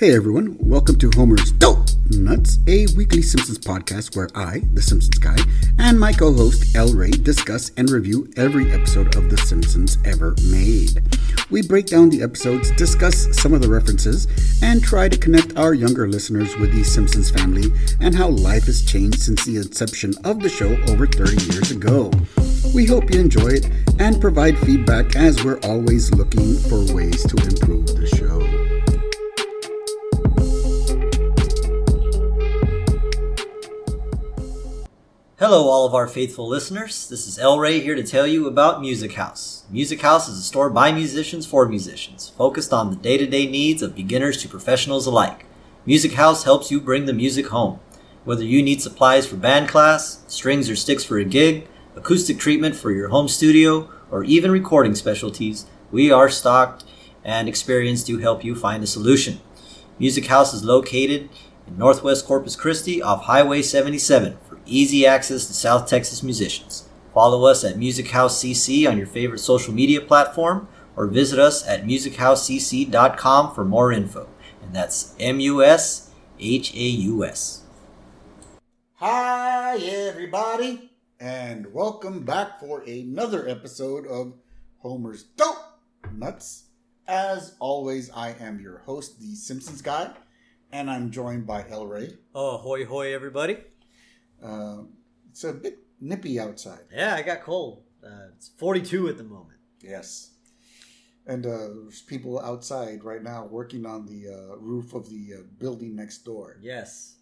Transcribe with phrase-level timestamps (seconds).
[0.00, 5.18] Hey everyone, welcome to Homer's Dope Nuts, a weekly Simpsons podcast where I, the Simpsons
[5.18, 5.36] guy,
[5.78, 10.34] and my co host El Ray discuss and review every episode of The Simpsons ever
[10.50, 11.02] made.
[11.50, 14.26] We break down the episodes, discuss some of the references,
[14.62, 18.82] and try to connect our younger listeners with the Simpsons family and how life has
[18.82, 22.10] changed since the inception of the show over 30 years ago.
[22.74, 27.36] We hope you enjoy it and provide feedback as we're always looking for ways to
[27.36, 28.59] improve the show.
[35.40, 37.08] Hello, all of our faithful listeners.
[37.08, 39.64] This is El Ray here to tell you about Music House.
[39.70, 43.46] Music House is a store by musicians for musicians, focused on the day to day
[43.46, 45.46] needs of beginners to professionals alike.
[45.86, 47.80] Music House helps you bring the music home.
[48.24, 51.66] Whether you need supplies for band class, strings or sticks for a gig,
[51.96, 56.84] acoustic treatment for your home studio, or even recording specialties, we are stocked
[57.24, 59.40] and experienced to help you find a solution.
[59.98, 61.30] Music House is located
[61.66, 66.88] in Northwest Corpus Christi off Highway 77 for easy access to South Texas musicians.
[67.12, 71.66] Follow us at Music House CC on your favorite social media platform or visit us
[71.66, 74.28] at musichousecc.com for more info.
[74.62, 77.62] And that's M U S H A U S.
[78.94, 84.34] Hi, everybody, and welcome back for another episode of
[84.78, 85.80] Homer's Dope
[86.12, 86.64] Nuts.
[87.08, 90.12] As always, I am your host, the Simpsons guy,
[90.70, 92.18] and I'm joined by El Ray.
[92.34, 93.56] Oh, hoy hoy, everybody.
[94.42, 94.82] Uh,
[95.30, 96.84] it's a bit nippy outside.
[96.92, 97.84] Yeah, I got cold.
[98.04, 99.58] Uh, it's 42 at the moment.
[99.80, 100.30] Yes.
[101.26, 105.42] And uh, there's people outside right now working on the uh, roof of the uh,
[105.58, 106.56] building next door.
[106.60, 107.16] Yes.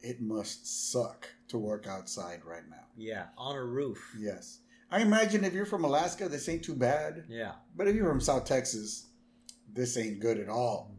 [0.00, 2.86] It must suck to work outside right now.
[2.96, 4.14] Yeah, on a roof.
[4.18, 4.58] Yes.
[4.90, 7.24] I imagine if you're from Alaska, this ain't too bad.
[7.28, 7.52] Yeah.
[7.76, 9.06] But if you're from South Texas,
[9.72, 10.94] this ain't good at all.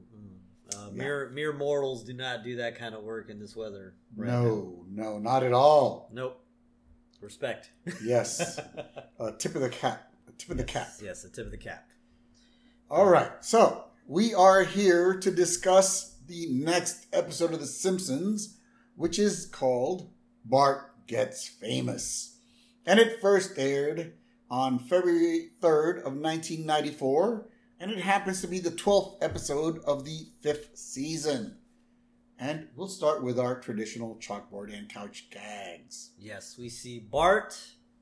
[0.73, 3.93] Uh, mere mere mortals do not do that kind of work in this weather.
[4.15, 6.09] right no, no, not at all.
[6.11, 6.41] Nope.
[7.21, 7.71] Respect.
[8.03, 8.59] Yes.
[9.19, 10.11] uh, tip of the cap.
[10.37, 10.89] Tip of the cap.
[11.01, 11.87] Yes, the tip of the cap.
[12.89, 13.31] All right.
[13.41, 18.57] So we are here to discuss the next episode of The Simpsons,
[18.95, 20.11] which is called
[20.43, 22.37] Bart Gets Famous.
[22.85, 24.13] And it first aired
[24.49, 27.47] on February 3rd of 1994,
[27.85, 31.55] and it happens to be the 12th episode of the fifth season.
[32.39, 36.09] And we'll start with our traditional chalkboard and couch gags.
[36.17, 37.55] Yes, we see Bart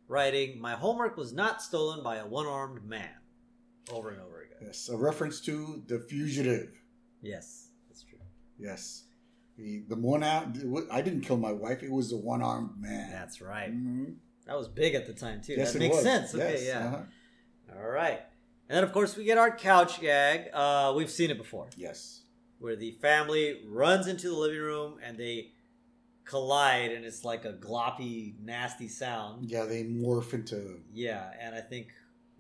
[0.08, 3.10] writing, My homework was not stolen by a one armed man.
[3.92, 4.60] Over and over again.
[4.68, 6.70] Yes, a reference to The Fugitive.
[7.22, 8.20] Yes, that's true.
[8.58, 9.04] Yes.
[9.58, 10.48] The, the one out,
[10.94, 13.12] I didn't kill my wife, it was the one armed man.
[13.12, 13.70] That's right.
[13.70, 14.16] Mhm.
[14.46, 15.56] That was big at the time, too.
[15.58, 16.06] Yes, that it makes was.
[16.06, 16.34] sense.
[16.34, 16.86] Okay, yeah.
[16.88, 17.78] uh-huh.
[17.78, 18.22] All right.
[18.70, 20.50] And then, of course, we get our couch gag.
[20.54, 21.68] Uh, we've seen it before.
[21.78, 22.22] Yes.
[22.60, 25.52] where the family runs into the living room and they
[26.26, 30.80] collide and it's like a gloppy nasty sound Yeah, they morph into.
[30.94, 31.88] yeah and i think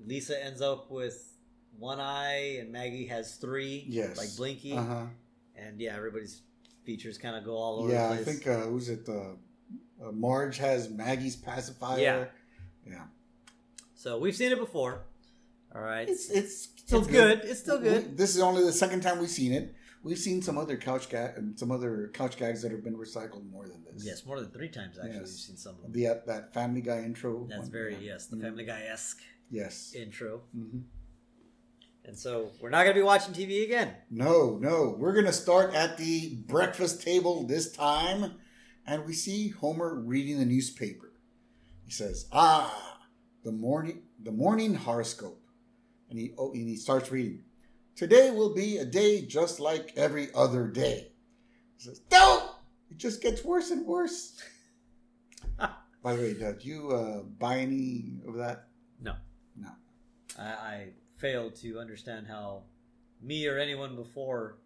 [0.05, 1.35] lisa ends up with
[1.77, 4.17] one eye and maggie has three Yes.
[4.17, 5.05] like blinky Uh huh.
[5.57, 6.41] and yeah everybody's
[6.85, 7.91] features kind of go all over.
[7.93, 9.07] Yeah, I think, uh, who's it?
[9.07, 9.13] Uh,
[10.05, 11.99] uh, Marge has Maggie's pacifier.
[11.99, 12.25] Yeah.
[12.93, 13.03] Yeah.
[13.95, 15.01] so we've seen it before
[15.75, 17.41] all right It's, it's still It's good.
[17.43, 18.17] It's still We- good.
[18.17, 19.73] This is only the second time we've seen it.
[20.03, 23.67] We've seen some other couch gag, some other couch gags that have been recycled more
[23.67, 24.03] than this.
[24.05, 25.29] yes more than three times actually Yes.
[25.29, 27.47] we've seen some of them The uh, that Family Guy intro.
[27.49, 28.41] that's one, very yes the Mhm.
[28.41, 29.93] family guy-esque Yes.
[29.95, 30.79] intro hmm
[32.05, 34.95] and so we're not going to be watching tv again No, no.
[34.99, 38.33] We're going to start at the breakfast table this time,
[38.85, 41.13] and we see Homer reading the newspaper.
[41.85, 42.99] He says, "Ah,
[43.45, 45.41] the morning, the morning horoscope,"
[46.13, 47.41] and he oh, and he starts reading.
[47.95, 51.11] Today will be a day just like every other day.
[51.77, 52.43] He says, "Don't!
[52.89, 54.41] It just gets worse and worse."
[55.57, 58.67] By the way, did you uh, buy any of that?
[59.01, 59.15] No.
[59.57, 59.69] No.
[60.37, 60.87] I, I
[61.17, 62.63] failed to understand how
[63.21, 64.59] me or anyone before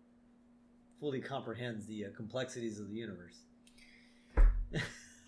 [1.00, 3.38] fully comprehends the uh, complexities of the universe.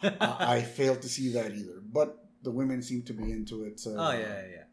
[0.02, 3.80] I, I failed to see that either, but the women seem to be into it.
[3.80, 4.64] So, oh yeah, yeah, yeah.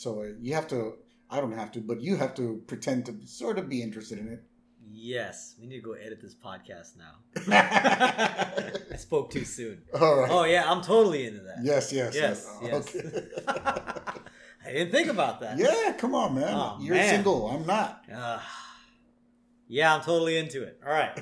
[0.00, 0.94] So uh, you have to.
[1.28, 4.28] I don't have to, but you have to pretend to sort of be interested in
[4.28, 4.42] it.
[4.90, 7.16] Yes, we need to go edit this podcast now.
[8.92, 9.82] I spoke too soon.
[9.92, 10.28] right.
[10.30, 11.58] Oh yeah, I'm totally into that.
[11.62, 12.94] Yes, yes, Yes, yes.
[12.94, 12.96] yes.
[12.96, 13.26] Okay.
[14.66, 15.58] I didn't think about that.
[15.58, 16.54] yeah, come on, man.
[16.54, 17.14] Oh, You're man.
[17.14, 17.48] single.
[17.48, 18.02] I'm not.
[18.12, 18.42] Ah.
[19.68, 20.80] yeah, I'm totally into it.
[20.84, 21.12] All right.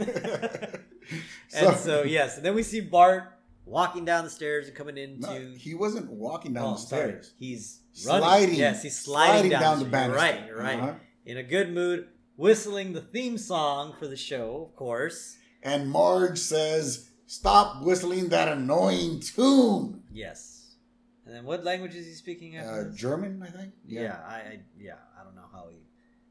[1.54, 5.26] And so yes, and then we see Bart walking down the stairs and coming into.
[5.26, 7.02] No, he wasn't walking down oh, the sorry.
[7.10, 7.34] stairs.
[7.38, 8.22] He's running.
[8.22, 8.54] Sliding.
[8.56, 10.16] Yes, he's sliding, down, the the banister.
[10.20, 10.46] Right.
[10.46, 10.78] You're right.
[10.78, 10.94] Uh-huh.
[11.26, 12.08] In a good mood.
[12.36, 15.36] whistling the theme song for the show, of course.
[15.62, 20.02] And Marge says, Stop whistling that annoying tune.
[20.12, 20.76] Yes.
[21.26, 22.96] And then what language is he speaking Uh, after this?
[23.00, 23.74] German, I think.
[23.86, 25.78] Yeah, I, I yeah, I don't know how he.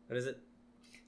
[0.08, 0.38] What is it?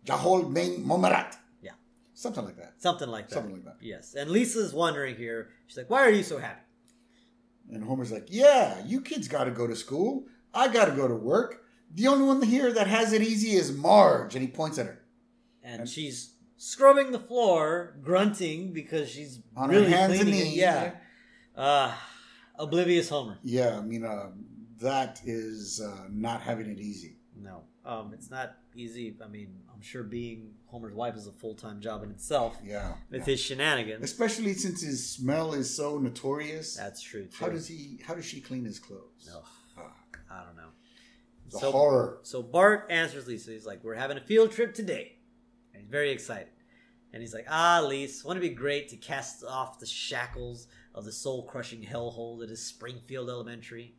[0.06, 1.38] Jahol Main Momarat.
[1.62, 1.72] Yeah.
[2.14, 2.74] Something like that.
[2.78, 3.34] Something like that.
[3.36, 3.78] Something like that.
[3.82, 4.14] Yes.
[4.16, 5.50] And Lisa's wondering here.
[5.68, 6.62] She's like, "Why are you so happy?"
[7.72, 10.26] And Homer's like, Yeah, you kids got to go to school.
[10.54, 11.64] I got to go to work.
[11.94, 14.36] The only one here that has it easy is Marge.
[14.36, 15.00] And he points at her.
[15.64, 20.40] And, And- she's scrubbing the floor, grunting because she's On her really hands and cleaning
[20.42, 20.44] it.
[20.46, 20.58] knees.
[20.58, 20.92] Yeah.
[21.56, 21.94] Uh,
[22.58, 23.38] oblivious Homer.
[23.44, 24.32] Yeah, I mean, uh,
[24.82, 27.18] that is uh, not having it easy.
[27.36, 29.16] No, um, it's not easy.
[29.24, 32.94] I mean, I'm sure being Homer's wife is a full time job in itself Yeah.
[33.10, 33.26] with yeah.
[33.26, 34.04] his shenanigans.
[34.04, 36.76] Especially since his smell is so notorious.
[36.76, 37.26] That's true.
[37.26, 37.46] Too.
[37.46, 38.00] How does he?
[38.06, 39.28] How does she clean his clothes?
[39.28, 39.42] No,
[39.78, 39.94] Ah,
[40.32, 40.70] I don't know.
[41.52, 42.20] The So- horror.
[42.24, 43.52] So Bart answers Lisa.
[43.52, 45.18] He's like, "We're having a field trip today,"
[45.74, 46.50] and he's very excited.
[47.12, 51.06] And he's like, "Ah, Lisa, wouldn't it be great to cast off the shackles of
[51.06, 53.96] the soul-crushing hellhole that is Springfield Elementary?"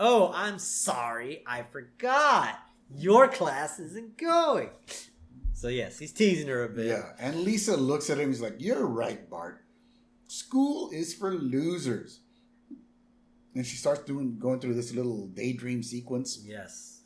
[0.00, 2.58] Oh, I'm sorry, I forgot.
[2.94, 4.70] Your class isn't going.
[5.52, 6.86] So yes, he's teasing her a bit.
[6.86, 8.28] Yeah, and Lisa looks at him.
[8.30, 9.64] He's like, "You're right, Bart.
[10.26, 12.20] School is for losers."
[13.54, 16.40] And she starts doing going through this little daydream sequence.
[16.44, 17.02] Yes.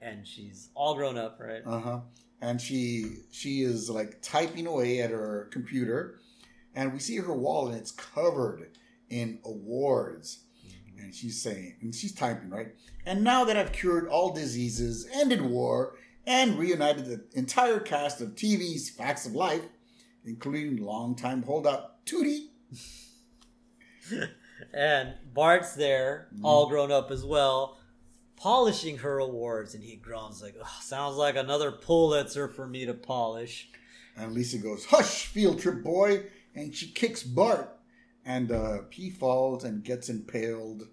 [0.00, 1.62] And she's all grown up, right?
[1.64, 2.00] Uh huh.
[2.40, 6.20] And she she is like typing away at her computer,
[6.74, 8.70] and we see her wall, and it's covered
[9.10, 10.40] in awards.
[10.98, 12.68] And she's saying, and she's typing, right?
[13.04, 15.96] And now that I've cured all diseases, ended war,
[16.26, 19.62] and reunited the entire cast of TV's Facts of Life,
[20.24, 22.46] including longtime holdout Tootie,
[24.74, 26.44] And Bart's there, Mm-hmm.
[26.44, 27.78] all grown up as well,
[28.36, 32.94] polishing her awards, and he groans like, "Ugh, "Sounds like another Pulitzer for me to
[32.94, 33.70] polish."
[34.16, 36.24] and Lisa goes, "Hush, field trip boy!"
[36.56, 37.76] And she kicks Bart,
[38.24, 40.88] and uh, he falls and gets impaled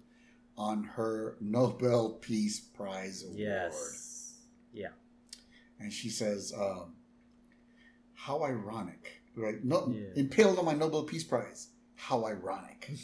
[0.56, 3.38] on her Nobel Peace Prize award.
[3.38, 4.34] Yes,
[4.72, 4.88] yeah,
[5.80, 6.94] and she says, um,
[8.14, 9.64] "How ironic, right?
[9.64, 10.20] No, Yeah.
[10.20, 11.68] impaled on my Nobel Peace Prize.
[11.96, 12.90] How ironic."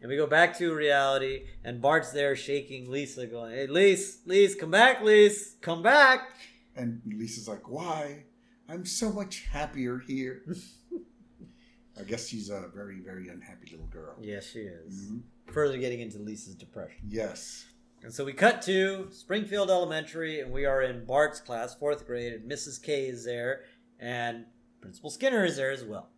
[0.00, 4.54] and we go back to reality, and Bart's there shaking Lisa, going, "Hey, Lise, Lise,
[4.54, 6.30] come back, Lise, come back."
[6.76, 8.24] and Lisa's like, "Why?
[8.68, 10.42] I'm so much happier here."
[11.98, 14.16] I guess she's a very, very unhappy little girl.
[14.22, 15.10] Yes, she is.
[15.10, 15.22] Mhm.
[15.52, 17.00] Further getting into Lisa's depression.
[17.08, 17.66] Yes.
[18.02, 22.32] And so we cut to Springfield Elementary, and we are in Bart's class, fourth grade,
[22.32, 22.82] and Mrs.
[22.82, 23.64] K is there,
[23.98, 24.46] and
[24.80, 26.09] Principal Skinner is there as well.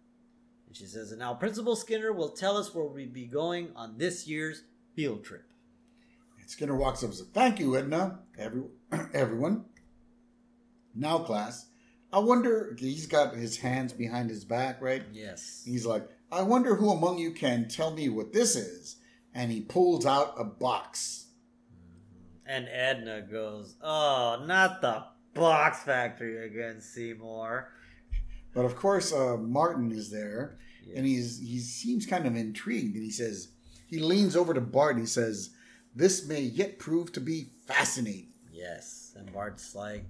[0.73, 3.99] And she says, and now Principal Skinner will tell us where we'll be going on
[3.99, 4.63] this year's
[4.97, 5.45] field trip.
[6.41, 8.21] And Skinner walks up and says, Thank you, Edna.
[8.39, 8.63] Every,
[9.13, 9.67] everyone.
[10.95, 11.67] Now, class,
[12.11, 15.03] I wonder, he's got his hands behind his back, right?
[15.13, 15.63] Yes.
[15.63, 18.97] He's like, I wonder who among you can tell me what this is.
[19.35, 21.27] And he pulls out a box.
[21.71, 22.51] Mm-hmm.
[22.51, 25.05] And Edna goes, oh, not the
[25.35, 27.69] box factory again, Seymour.
[28.55, 30.99] But of course, uh, Martin is there, Yeah.
[30.99, 32.95] and he's he seems kind of intrigued.
[32.97, 33.49] And he says,
[33.87, 35.51] he leans over to Bart and he says,
[35.95, 38.33] This may yet prove to be fascinating.
[38.53, 40.05] Yes, and Bart's like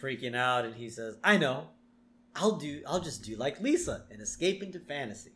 [0.00, 1.68] freaking out, and he says, "I know,
[2.36, 2.82] I'll do.
[2.86, 5.32] I'll just do like Lisa and escape into fantasy."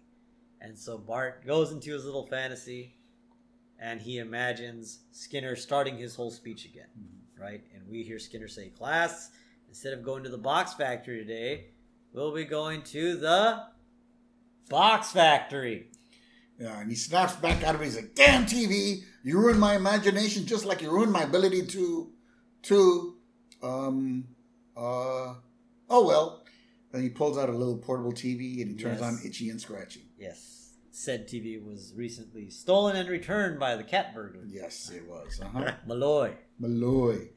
[0.61, 2.97] And so Bart goes into his little fantasy,
[3.79, 6.89] and he imagines Skinner starting his whole speech again,
[7.41, 7.63] right?
[7.75, 9.31] And we hear Skinner say, "Class,
[9.69, 11.69] instead of going to the box factory today,
[12.19, 13.63] we'll be going to the
[14.69, 15.89] box factory."
[16.59, 17.85] Yeah, and he snaps back out of it.
[17.85, 19.03] He's like, "Damn TV!
[19.23, 22.11] You ruined my imagination, just like you ruined my ability to,
[22.63, 23.17] to,
[23.63, 24.25] um,
[24.77, 25.35] uh,
[25.89, 26.45] oh well."
[26.91, 29.03] Then he pulls out a little portable TV and he turns Yes.
[29.03, 30.07] on Itchy and Scratchy.
[30.19, 34.45] Yes, said TV was recently stolen and returned by the cat burglar.
[34.49, 35.39] Yes, it was.
[35.41, 35.73] Uh huh.
[35.87, 36.33] Malloy.
[36.59, 37.29] Malloy.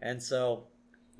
[0.00, 0.68] And so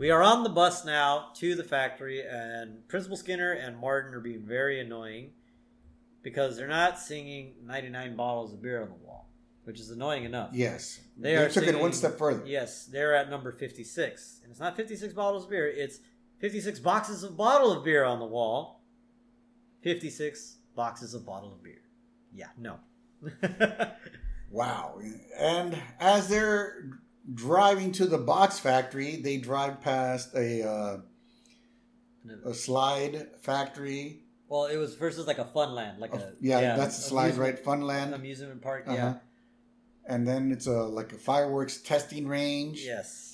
[0.02, 4.21] we are on the bus now to the factory, and Principal Skinner and Martin are
[4.21, 5.30] being very annoying
[6.23, 9.28] because they're not singing 99 bottles of beer on the wall,
[9.62, 10.50] which is annoying enough.
[10.52, 12.42] Yes, They they, are took it one step further.
[12.44, 14.40] Yes, they're at number 56.
[14.42, 16.00] And it's not 56 bottles of beer, it's
[16.40, 18.82] 56 boxes of bottle of beer on the wall.
[19.85, 21.82] 56 boxes of bottle of beer.
[22.35, 22.80] Yeah, no.
[24.52, 25.00] Wow.
[25.38, 26.90] And as they're
[27.35, 30.97] driving to the box factory, they drive past a uh,
[32.45, 34.21] a slide factory.
[34.49, 37.37] well, it was versus like a fun land, like a Oh, yeah, that's the slide,
[37.37, 38.97] right, fun land, Amusement park, Uh-huh.
[38.97, 39.14] yeah.
[40.07, 42.83] And then it's a like a fireworks testing range.
[42.85, 43.29] Yes.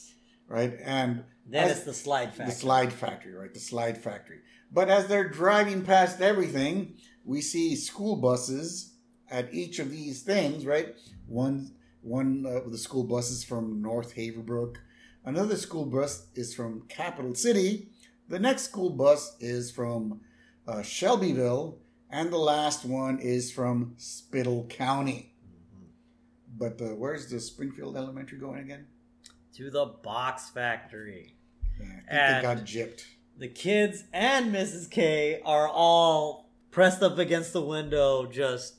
[0.48, 0.74] right?
[0.82, 2.46] And Then as- it's the slide factor.
[2.46, 3.52] the slide factory, right?
[3.52, 4.40] The slide factory.
[4.72, 8.94] But as they're driving past everything, we see school buses
[9.30, 10.94] at each of these things, right?
[11.26, 11.74] One
[12.08, 14.76] one uh, of the school buses from North Haverbrook.
[15.24, 17.88] Another school bus is from Capital City.
[18.28, 20.20] The next school bus is from
[20.66, 21.78] uh, Shelbyville,
[22.10, 25.34] and the last one is from Spittle County.
[26.56, 28.86] But uh, where's the Springfield Elementary going again?
[29.54, 31.34] to the box factory.
[31.80, 33.02] Yeah, I think And- they got gypped.
[33.38, 34.90] The kids and Mrs.
[34.90, 38.74] K are all pressed up against the window, just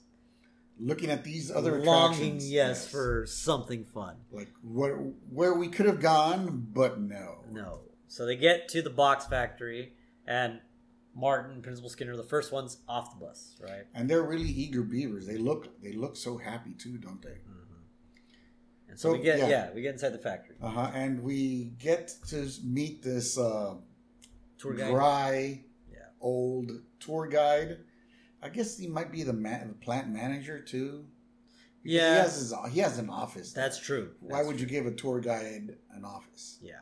[0.80, 4.16] Looking at these other longing, attractions, yes, for something fun.
[4.32, 4.96] like where
[5.30, 7.44] where we could have gone, but no.
[7.52, 7.80] No.
[8.08, 9.94] So they get to the box factory,
[10.26, 10.62] and
[11.14, 13.86] Martin, Principal Skinner, the first ones off the bus, right?
[13.94, 15.28] And they're really eager beavers.
[15.28, 17.38] They look they look so happy too, don't they?
[18.88, 19.48] And so, So, we get, yeah.
[19.50, 19.70] yeah.
[19.74, 20.56] we get inside the factory.
[20.62, 20.92] Uh huh.
[20.96, 23.76] And we get to meet this uh,
[24.58, 24.92] Tour guide.
[24.92, 26.00] dry, Yeah.
[26.22, 27.80] old tour guide.
[28.42, 31.06] I guess he might be the, man, the plant manager too.
[31.84, 32.14] Because Yeah.
[32.14, 33.52] he has his, he has an office.
[33.54, 34.12] That's true.
[34.20, 36.58] Why That's would you give a tour guide an office?
[36.62, 36.74] Yeah.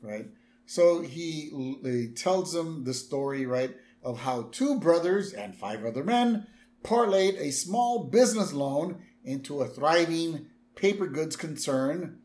[0.00, 0.26] right?
[0.66, 1.50] So he,
[1.82, 6.46] he tells them the story, right, of how two brothers and five other men
[6.82, 12.18] parlayed a small business loan into a thriving paper goods concern.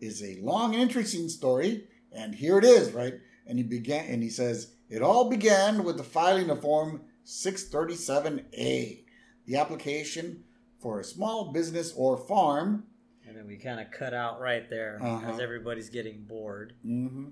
[0.00, 3.14] Is a long and interesting story, and here it is, right?
[3.48, 9.04] And he began, and he says it all began with the filing of Form 637A,
[9.46, 10.44] the application
[10.80, 12.84] for a small business or farm.
[13.26, 15.30] And then we kind of cut out right there Uh-huh.
[15.32, 16.74] as everybody's getting bored.
[16.82, 17.26] hmm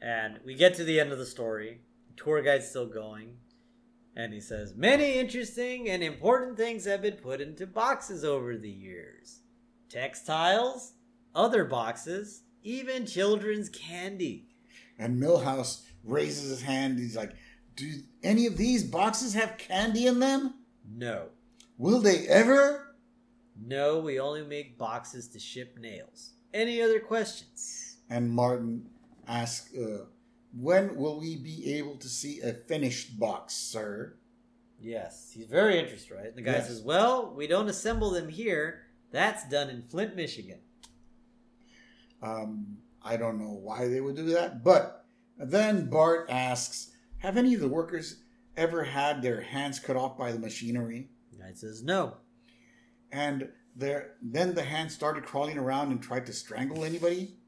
[0.00, 1.80] And we get to the end of the story.
[2.08, 3.36] The tour guide's still going.
[4.16, 8.70] And he says, Many interesting and important things have been put into boxes over the
[8.70, 9.40] years
[9.90, 10.94] textiles,
[11.34, 14.48] other boxes, even children's candy.
[14.98, 16.98] And Milhouse raises his hand.
[16.98, 17.32] He's like,
[17.76, 17.90] Do
[18.22, 20.54] any of these boxes have candy in them?
[20.88, 21.26] No.
[21.78, 22.94] Will they ever?
[23.60, 26.32] No, we only make boxes to ship nails.
[26.52, 27.96] Any other questions?
[28.10, 28.88] And Martin
[29.26, 30.04] asks, uh,
[30.56, 34.14] When will we be able to see a finished box, sir?
[34.80, 36.34] Yes, he's very interested, right?
[36.34, 36.68] The guy Yes.
[36.68, 38.82] says, Well, we don't assemble them here.
[39.10, 40.58] That's done in Flint, Michigan.
[42.22, 44.62] Um, I don't know why they would do that.
[44.64, 45.04] But
[45.38, 46.90] then Bart asks,
[47.24, 48.16] Have any of the workers
[48.54, 51.08] ever had their hands cut off by the machinery?
[51.32, 52.18] The guy says, No.
[53.10, 57.38] And there, then the hand started crawling around and tried to strangle anybody?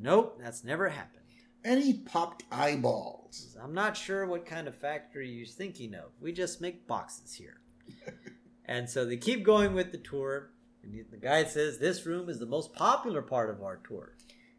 [0.00, 1.24] Nope, that's never happened.
[1.64, 3.56] Any popped eyeballs?
[3.60, 6.12] I'm not sure what kind of factory you're thinking of.
[6.20, 7.62] We just make boxes here.
[8.66, 10.50] and so they keep going with the tour.
[10.84, 14.14] And the- the guide says this room is the most popular part of our tour.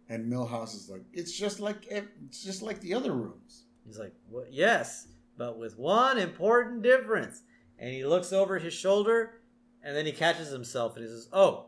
[0.10, 3.64] And Milhouse is like, it's just like it's just like the other rooms.
[3.88, 4.52] He's like, what?
[4.54, 7.42] Yes, but with one important difference.
[7.80, 9.42] And he looks over his shoulder
[9.84, 11.68] and then he catches himself and he says, Oh,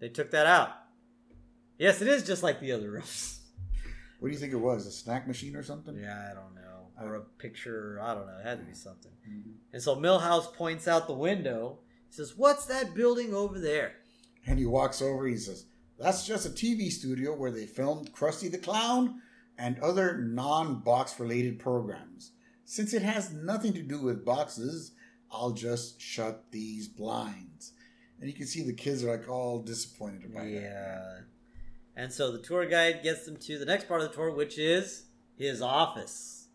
[0.00, 0.70] they took that out.
[1.78, 3.40] Yes, it is just like the other rooms.
[4.20, 4.86] What do you think it was?
[4.86, 5.94] A snack machine or something?
[5.96, 6.88] Yeah, I don't know.
[6.98, 8.38] Or a picture, I don't know.
[8.38, 9.12] It had to be something.
[9.28, 9.52] Mhm.
[9.74, 11.80] And so Milhouse points out the window.
[12.08, 13.96] He says, What's that building over there?
[14.46, 15.26] And he walks over.
[15.26, 15.66] He says,
[15.98, 19.20] "That's just a TV studio where they filmed Krusty the Clown
[19.58, 22.32] and other non-box related programs.
[22.64, 24.92] Since it has nothing to do with boxes,
[25.30, 27.72] I'll just shut these blinds."
[28.20, 30.52] And you can see the kids are like all disappointed by that.
[30.52, 31.20] Yeah.
[31.96, 34.58] And so the tour guide gets them to the next part of the tour, which
[34.58, 35.06] is
[35.36, 36.48] his office.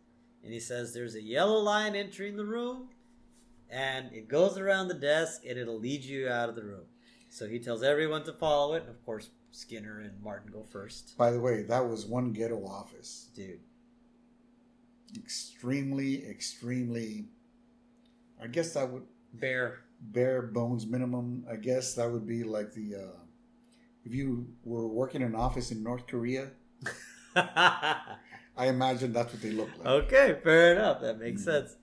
[0.43, 2.89] And he says there's a yellow line entering the room,
[3.69, 6.85] and it goes around the desk, and it'll lead you out of the room.
[7.29, 8.81] So he tells everyone to follow it.
[8.81, 11.17] And of course, Skinner and Martin go first.
[11.17, 13.29] By the way, that was one ghetto office.
[13.35, 13.59] Dude.
[15.17, 17.25] Extremely, extremely.
[18.41, 19.79] I guess that would Bare.
[20.01, 21.45] bare bones minimum.
[21.51, 23.19] I guess that would be like the uh,
[24.05, 26.51] if you were working in an office in North Korea.
[27.35, 28.17] I
[28.67, 29.87] imagine that's what they look like.
[29.87, 31.01] okay, fair enough.
[31.01, 31.45] That makes Mhm.
[31.45, 31.75] sense.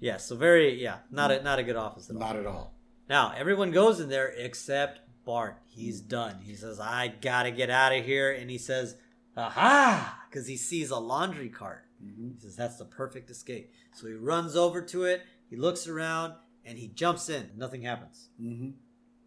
[0.00, 2.20] Yeah, so very, yeah, not a, not a good office at all.
[2.20, 2.74] Not at all.
[3.08, 5.58] Now, everyone goes in there except Bart.
[5.66, 6.40] He's done.
[6.42, 8.32] He says, I gotta get out of here.
[8.32, 8.96] And he says,
[9.36, 10.24] Aha!
[10.28, 11.84] Because he sees a laundry cart.
[12.02, 13.70] hmm He says, That's the perfect escape.
[13.92, 16.34] So he runs over to it, he looks around,
[16.64, 17.50] and he jumps in.
[17.56, 18.28] Nothing happens.
[18.38, 18.70] hmm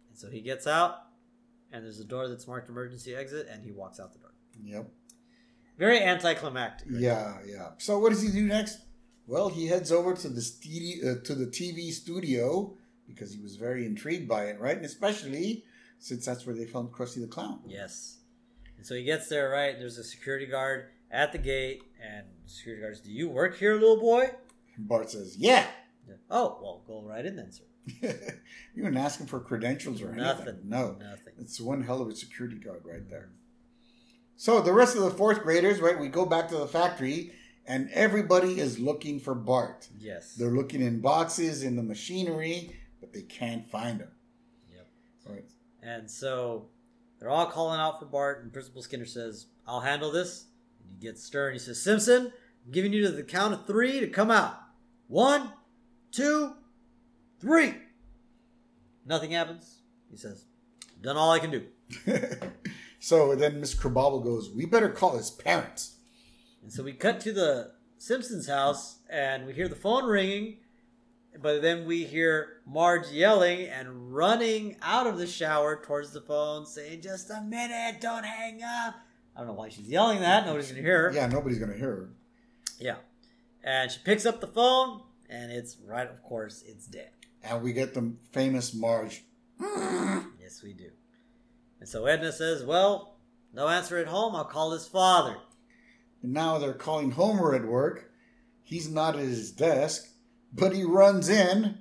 [0.08, 0.96] And so he gets out,
[1.72, 4.32] and there's a door that's marked emergency exit, and he walks out the door.
[4.64, 4.88] Yep.
[5.78, 6.88] Very anticlimactic.
[6.90, 7.00] right?
[7.00, 7.68] Yeah, yeah.
[7.78, 8.78] So what does he do next?
[9.26, 13.56] Well, he heads over to the st- uh, to the TV studio because he was
[13.56, 14.76] very intrigued by it, right?
[14.76, 15.64] And especially
[15.98, 17.60] since that's where they filmed Krusty the Clown.
[17.66, 18.18] Yes.
[18.76, 19.78] And so he gets there, right?
[19.78, 24.00] There's a security guard at the gate, and security guards, Do you work here, little
[24.00, 24.30] boy?
[24.78, 25.66] Bart says, "Yeah."
[26.30, 27.64] Oh, well, go right in then, sir.
[28.74, 30.24] you didn't ask him for credentials or anything.
[30.24, 30.58] Nothing.
[30.64, 30.96] No.
[30.98, 31.34] Nothing.
[31.38, 33.30] It's one hell of a security guard right there.
[34.36, 35.98] So the rest of the fourth graders, right?
[35.98, 37.32] We go back to the factory,
[37.66, 39.88] and everybody is looking for Bart.
[39.98, 40.34] Yes.
[40.34, 44.08] They're looking in boxes in the machinery, but they can't find him.
[44.72, 44.86] Yep.
[45.28, 45.50] Right.
[45.82, 46.68] And so
[47.18, 50.46] they're all calling out for Bart, and Principal Skinner says, I'll handle this.
[50.80, 51.52] And he gets stern.
[51.52, 52.32] He says, Simpson,
[52.64, 54.56] I'm giving you to the count of three to come out.
[55.08, 55.52] One,
[56.12, 56.54] two,
[57.40, 57.74] three.
[59.04, 59.80] Nothing happens.
[60.10, 60.44] He says,
[61.00, 61.66] done all I can do.
[63.00, 65.96] so then Miss Krabappel goes, "We better call his parents."
[66.62, 70.58] And so we cut to the Simpsons house, and we hear the phone ringing,
[71.40, 76.66] but then we hear Marge yelling and running out of the shower towards the phone,
[76.66, 78.94] saying, Just a minute, don't hang up.
[79.34, 80.44] I don't know why she's yelling that.
[80.44, 81.14] Nobody's going to hear her.
[81.14, 82.10] Yeah, nobody's gonna hear her.
[82.78, 82.96] Yeah.
[83.64, 87.10] And she picks up the phone, and it's right, of course, it's dead.
[87.42, 89.24] And we get the famous Marge.
[90.40, 90.90] Yes, we do.
[91.80, 93.16] And so Edna says, Well,
[93.54, 94.36] no answer at home.
[94.36, 95.36] I'll call his father.
[96.22, 98.10] And now they're calling Homer at work.
[98.62, 100.08] He's not at his desk,
[100.52, 101.78] but he runs in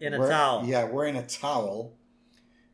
[0.00, 0.64] In a wear- towel.
[0.64, 1.96] Yeah, wearing a towel,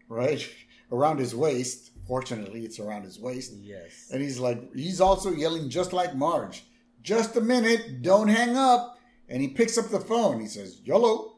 [0.08, 0.46] right
[0.92, 1.90] around his waist.
[2.06, 3.52] Fortunately, it's around his waist.
[3.60, 4.08] Yes.
[4.12, 6.64] And he's like, he's also yelling just like Marge.
[7.02, 8.98] Just a minute, don't hang up.
[9.28, 10.40] And he picks up the phone.
[10.40, 11.34] He says, YOLO.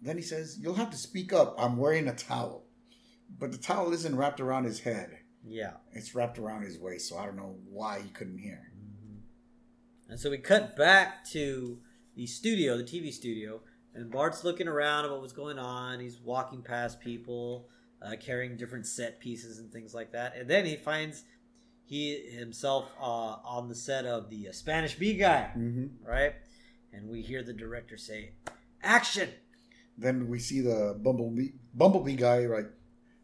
[0.00, 1.54] Then he says, You'll have to speak up.
[1.58, 2.64] I'm wearing a towel.
[3.38, 5.72] But the towel isn't wrapped around his head, Yeah.
[5.92, 7.08] it's wrapped around his waist.
[7.08, 8.70] So I don't know why he couldn't hear.
[8.76, 10.10] Mm-hmm.
[10.12, 11.78] And so we cut back to
[12.20, 13.60] the studio, the TV studio,
[13.94, 16.00] and Bart's looking around at what was going on.
[16.00, 17.66] He's walking past people,
[18.02, 20.36] uh, carrying different set pieces and things like that.
[20.36, 21.24] And then he finds
[21.86, 23.04] he himself uh,
[23.56, 26.06] on the set of the uh, Spanish Bee Guy, Mm-hmm.
[26.06, 26.34] right?
[26.92, 28.32] And we hear the director say,
[28.82, 29.30] "Action!"
[29.96, 32.66] Then we see the bumblebee, bumblebee guy, right,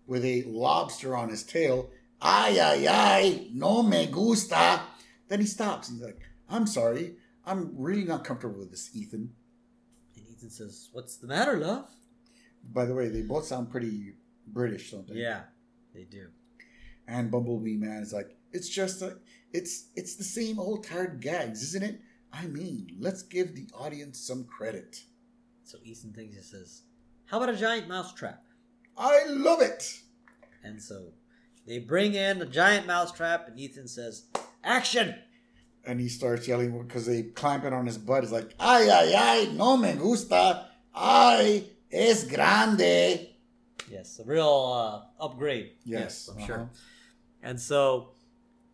[0.07, 1.90] with a lobster on his tail.
[2.23, 4.81] Ay, ay, ay, no me gusta.
[5.29, 5.90] Then he stops.
[5.90, 7.16] and He's like, I'm sorry.
[7.47, 9.33] I'm really not comfortable with this, Ethan.
[10.17, 11.89] And Ethan says, "What's the matter, love?"
[12.73, 14.15] By the way, they both sound pretty
[14.47, 15.15] British, don't they?
[15.21, 15.43] Yeah,
[15.95, 16.29] they do.
[17.07, 19.19] And Bumblebee Man is like, it's just a,
[19.53, 22.01] it's it's the same old tired gags, isn't it?
[22.33, 25.03] I mean, let's give the audience some credit.
[25.65, 26.83] So Ethan thinks he says,
[27.27, 28.43] "How about a giant mouse trap?"
[28.97, 30.01] I love it.
[30.65, 31.13] And so
[31.67, 34.27] they bring in a giant mouse trap, and Ethan says,
[34.65, 35.15] "Action!"
[35.87, 38.25] And he starts yelling because they clamp it on his butt.
[38.25, 40.66] He's like, ay, ay, ay, no me gusta.
[40.94, 43.29] Ay, es grande.
[43.88, 45.72] Yes, a real uh, upgrade.
[45.85, 46.46] Yes, I'm uh-huh.
[46.46, 46.70] sure.
[47.42, 48.09] And so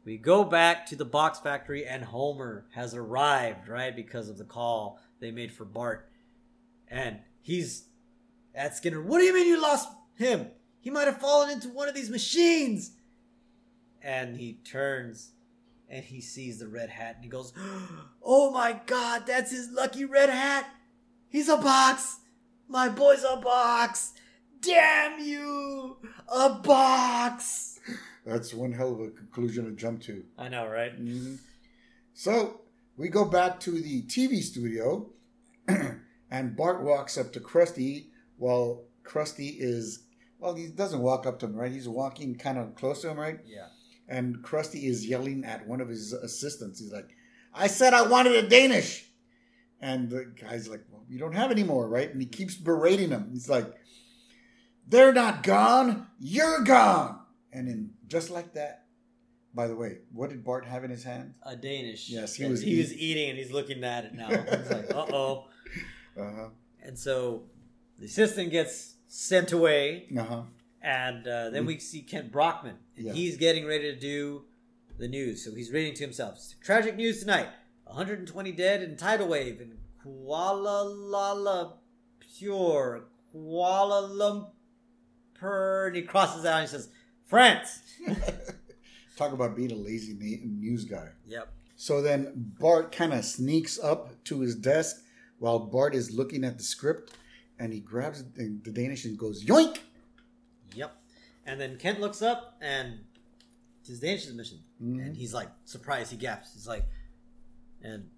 [0.05, 4.45] we go back to the box factory, and Homer has arrived, right, because of the
[4.45, 6.09] call they made for Bart.
[6.89, 7.85] And he's
[8.55, 9.03] at Skinner.
[9.03, 10.49] What do you mean you lost him?
[10.81, 12.93] He might have fallen into one of these machines.
[14.03, 15.33] And he turns
[15.93, 17.53] and he sees the red hat and he goes,
[18.23, 20.67] Oh my god, that's his lucky red hat.
[21.29, 22.17] He's a box.
[22.67, 24.15] My boy's a box.
[24.61, 25.99] Damn you!
[26.33, 27.79] A box!
[28.25, 30.25] That's one hell of a conclusion to jump to.
[30.39, 30.99] I know, right?
[30.99, 31.39] Mhm.
[32.15, 32.63] So
[32.97, 35.11] we go back to the TV studio,
[36.31, 38.07] and Bart walks up to Krusty
[38.39, 40.05] while Krusty is,
[40.39, 41.73] well, he doesn't walk up to him, right?
[41.73, 43.41] He's walking kind of close to him, right?
[43.45, 43.67] Yeah.
[44.09, 46.81] And Krusty is yelling at one of his assistants.
[46.81, 47.11] He's like,
[47.55, 49.09] I said I wanted a Danish.
[49.81, 52.11] And the guy's like, Well, you don't have any more, right?
[52.11, 53.31] And he keeps berating him.
[53.33, 53.67] He's like,
[54.89, 56.07] They're not gone.
[56.21, 57.21] You're gone.
[57.53, 58.85] And then just like that,
[59.55, 61.35] by the way, what did Bart have in his hand?
[61.43, 62.09] A Danish.
[62.09, 62.99] Yes, he And was he was eating.
[63.03, 64.29] eating and he's looking at it now.
[64.29, 65.45] He's like, uh oh.
[66.19, 66.49] Uh huh.
[66.83, 67.45] And so
[67.99, 70.07] the assistant gets sent away.
[70.19, 70.43] Uh huh.
[70.83, 73.13] And uh, then we see Kent Brockman, and Yeah.
[73.13, 74.45] he's getting ready to do
[74.99, 75.45] the news.
[75.45, 76.39] So he's reading to himself.
[76.63, 77.49] Tragic news tonight:
[77.85, 81.75] 120 dead in tidal wave in Kuala Lumpur,
[82.39, 84.51] Pure Kuala
[85.41, 85.87] Lumpur.
[85.89, 86.89] And he crosses out and he says,
[87.27, 87.81] "France."
[89.17, 91.09] Talk about being a lazy news guy.
[91.27, 91.49] Yep.
[91.77, 94.97] So then Bart kind of sneaks up to his desk
[95.39, 97.13] while Bart is looking at the script,
[97.59, 99.79] and he grabs the Danish and goes yoink.
[101.47, 103.01] And then Kent looks up and
[103.81, 104.61] it's his Danish mission.
[104.83, 105.07] Mhm.
[105.07, 106.55] And he's like surprised, he gasps.
[106.55, 106.85] He's like
[107.83, 108.09] and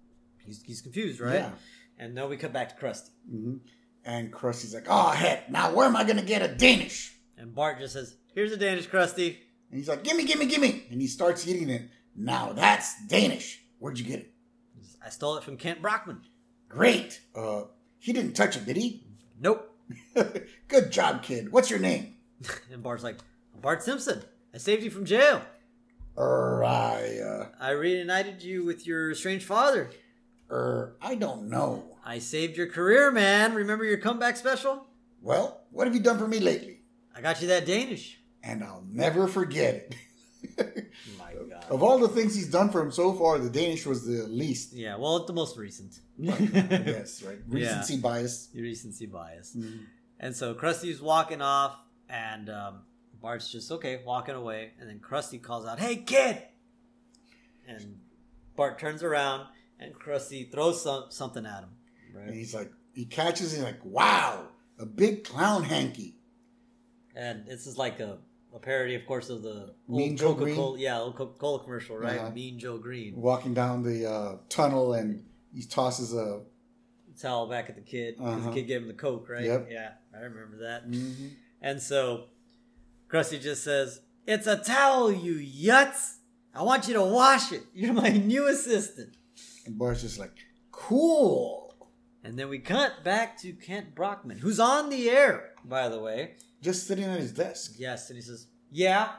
[0.45, 1.35] he's he's confused, right?
[1.35, 1.51] Yeah.
[1.97, 3.09] And then we cut back to Krusty.
[3.29, 3.55] hmm
[4.03, 5.49] And Krusty's like, "Oh heck!
[5.49, 8.87] Now where am I gonna get a Danish?" And Bart just says, Here's a Danish
[8.87, 9.37] Krusty.
[9.71, 10.83] And he's like, gimme, gimme, gimme.
[10.91, 11.89] And he starts eating it.
[12.15, 13.61] Now that's Danish.
[13.79, 14.33] Where'd you get it?
[15.03, 16.21] I stole it from Kent Brockman.
[16.69, 17.21] Great.
[17.35, 17.63] Uh,
[17.99, 19.05] he didn't touch it, did he?
[19.39, 19.69] Nope.
[20.67, 21.51] Good job, kid.
[21.51, 22.14] What's your name?
[22.71, 23.17] And Bart's like,
[23.53, 24.21] I'm Bart Simpson.
[24.53, 25.41] I saved you from jail.
[26.17, 29.89] Er, I, uh, I reunited you with your strange father.
[30.49, 31.83] er, I don't know.
[32.05, 33.53] I saved your career, man.
[33.53, 34.85] Remember your comeback special?
[35.21, 36.79] Well, what have you done for me lately?
[37.15, 38.19] I got you that Danish.
[38.43, 39.95] And I'll never forget it.
[41.17, 41.65] My God.
[41.69, 44.73] of all the things he's done for him so far, the Danish was the least.
[44.73, 45.99] Yeah, well, the most recent.
[46.17, 47.39] yes, right.
[47.49, 47.55] Yeah.
[47.55, 48.49] Recency bias.
[48.53, 49.57] Your recency bias.
[50.19, 51.75] And so Krusty's walking off,
[52.09, 52.79] and um,
[53.21, 54.71] Bart's just okay, walking away.
[54.79, 56.41] And then Krusty calls out, "Hey, kid!"
[57.67, 57.99] And
[58.55, 59.47] Bart turns around,
[59.79, 61.69] and Krusty throws some, something at him.
[62.15, 62.33] And Right.
[62.33, 64.47] he's like, he catches it, he's like, wow,
[64.79, 66.15] a big clown hanky.
[67.15, 68.19] And this is like a,
[68.53, 70.83] a parody, of course, of the Mean old Joe Coca-Cola, Greene?
[70.83, 72.19] yeah, old Coca-Cola commercial, right?
[72.19, 72.29] Uh-huh.
[72.31, 73.15] Mean Joe Greene.
[73.15, 76.41] Walking down the uh, tunnel and he tosses a.
[77.19, 78.49] Towel back at the kid because Uh-huh.
[78.49, 79.43] the kid gave him the Coke, right?
[79.45, 79.69] Yep.
[79.71, 80.87] Yeah, I remember that.
[80.89, 81.31] Mhm.
[81.65, 82.25] And so
[83.11, 86.17] Krusty just says, It's a towel, you yutz!
[86.53, 87.63] I want you to wash it.
[87.73, 89.17] You're my new assistant.
[89.65, 90.31] And Bart's just like,
[90.71, 91.75] cool.
[92.23, 96.35] And then we cut back to Kent Brockman, who's on the air, by the way.
[96.61, 97.73] Just sitting at his desk.
[97.77, 99.09] Yes, and he says, Yeah,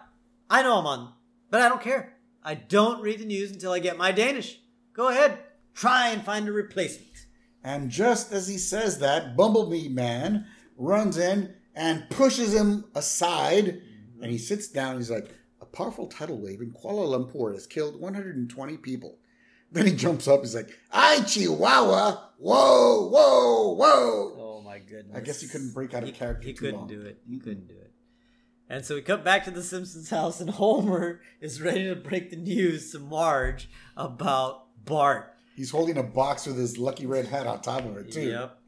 [0.48, 1.14] I know I'm on,
[1.50, 2.14] but I don't care.
[2.44, 4.60] I don't read the news until I get my Danish.
[4.92, 5.40] Go ahead,
[5.74, 7.26] try and find a replacement.
[7.64, 13.80] And just as he says that, Bumblebee Man runs in and pushes him aside.
[14.20, 14.96] And he sits down.
[14.96, 19.18] He's like, a powerful tidal wave in Kuala Lumpur has killed 120 people.
[19.70, 20.40] Then he jumps up.
[20.40, 22.30] He's like, "I Chihuahua!
[22.38, 25.16] Whoa, whoa, whoa!" Oh my goodness.
[25.16, 26.88] I guess he couldn't break out of he, character He couldn't long.
[26.88, 27.20] do it.
[27.28, 27.92] He couldn't do it.
[28.68, 32.30] And so we come back to the Simpsons house, and Homer is ready to break
[32.30, 35.34] the news to Marge about Bart.
[35.56, 38.28] He's holding a box with his lucky red hat on top of it too.
[38.28, 38.58] Yep.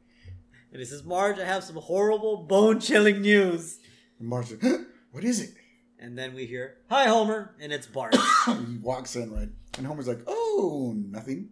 [0.70, 3.78] And he says, Marge, I have some horrible, bone chilling news.
[4.18, 4.84] And Marge's like, "Huh?
[5.12, 5.50] "What is it?"
[5.98, 7.54] And then we hear, Hi, Homer.
[7.60, 8.14] And it's Bart.
[8.46, 11.50] he walks in right, and Homer's like, "Oh, nothing."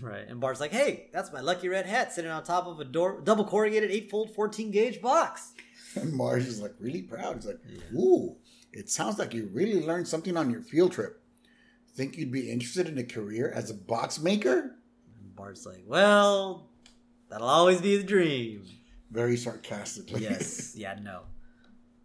[0.00, 0.26] right.
[0.28, 3.20] And Bart's like, Hey, that's my lucky red hat sitting on top of a door,
[3.22, 5.52] double corrugated, eight fold, 14 gauge box.
[5.94, 7.36] And Marge is like really proud.
[7.36, 7.60] He's like,
[7.94, 8.36] "Ooh,
[8.72, 11.22] it sounds like you really learned something on your field trip.
[11.94, 14.76] Think you'd be interested in a career as a box maker?"
[15.20, 16.68] And Bart's like, Well,
[17.34, 18.62] that'll always be the dream.
[19.10, 20.22] Very sarcastically.
[20.22, 20.72] yes.
[20.76, 21.22] Yeah, no.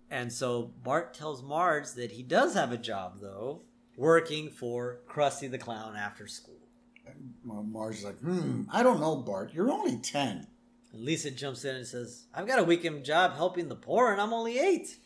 [0.10, 3.62] And so Bart tells Marge that he does have a job, though,
[3.96, 6.68] working for Krusty the Clown after school.
[7.06, 9.54] And well, Marge is like, "Hmm, I don't know, Bart.
[9.54, 10.48] You're only ten.
[10.92, 14.20] And Lisa jumps in and says, I've got a weekend job helping the poor, and
[14.20, 14.98] I'm only eight.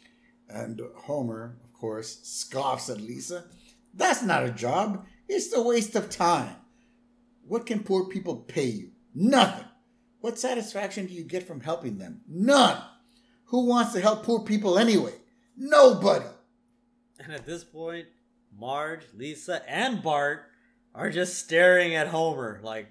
[0.48, 3.44] And Homer, of course, scoffs at Lisa.
[3.94, 5.06] That's not a job.
[5.28, 6.56] It's a waste of time.
[7.46, 8.92] What can poor people pay you?
[9.14, 9.66] Nothing.
[10.24, 12.22] What satisfaction do you get from helping them?
[12.30, 12.82] None.
[13.48, 15.12] Who wants to help poor people anyway?
[15.58, 16.24] Nobody.
[17.20, 18.06] And at this point,
[18.58, 20.44] Marge, Lisa, and Bart
[20.96, 22.88] are just staring at Homer like,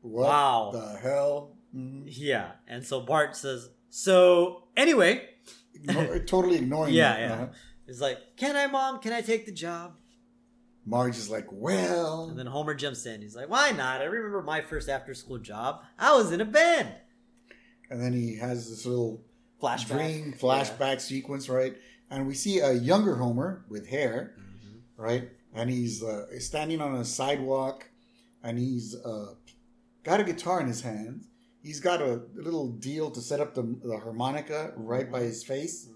[0.00, 0.70] What Wow.
[0.72, 1.58] the hell?
[1.76, 2.04] Mhm.
[2.06, 2.52] yeah.
[2.66, 5.28] And so Bart says, So, anyway,
[5.74, 7.32] Ignore- totally ignoring yeah, yeah.
[7.34, 7.46] Uh-huh.
[7.86, 9.00] He's like, Can I, Mom?
[9.00, 9.96] Can I take the job?
[10.86, 13.20] Marge is like, well, And then Homer jumps in.
[13.22, 14.00] He's like, Why not?
[14.00, 15.82] I remember my first after school job.
[15.98, 16.88] I was in a band.
[17.90, 19.22] and then he has this little
[19.62, 19.88] Flashback.
[19.88, 21.76] dream flashback sequence, right?
[22.10, 24.34] And we see a younger Homer with hair,
[24.96, 25.28] right?
[25.54, 27.88] And he's uh, standing on a sidewalk,
[28.42, 29.34] and he's uh,
[30.02, 31.26] got a guitar in his hands.
[31.62, 35.88] He's got a little deal to set up the, the harmonica right by his face,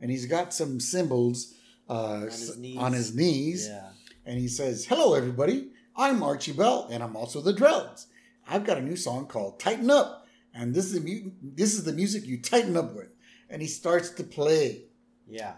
[0.00, 1.54] and he's got some cymbals
[1.88, 2.76] uh, his knees.
[2.76, 3.66] on his knees.
[3.68, 3.88] Yeah.
[4.26, 5.70] And he says, "Hello, everybody.
[5.94, 8.06] I'm Archie Bell, and I'm also the Drells.
[8.46, 11.84] I've got a new song called Tighten Up, and this is the mu- this is
[11.84, 13.08] the music you tighten up with."
[13.48, 14.86] And he starts to play,
[15.28, 15.54] Yeah.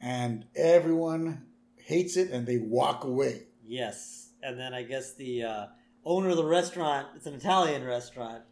[0.00, 3.46] and everyone hates it, and they walk away.
[3.64, 4.30] Yes.
[4.42, 5.66] And then I guess the uh,
[6.04, 8.42] owner of the restaurant, it's an Italian restaurant.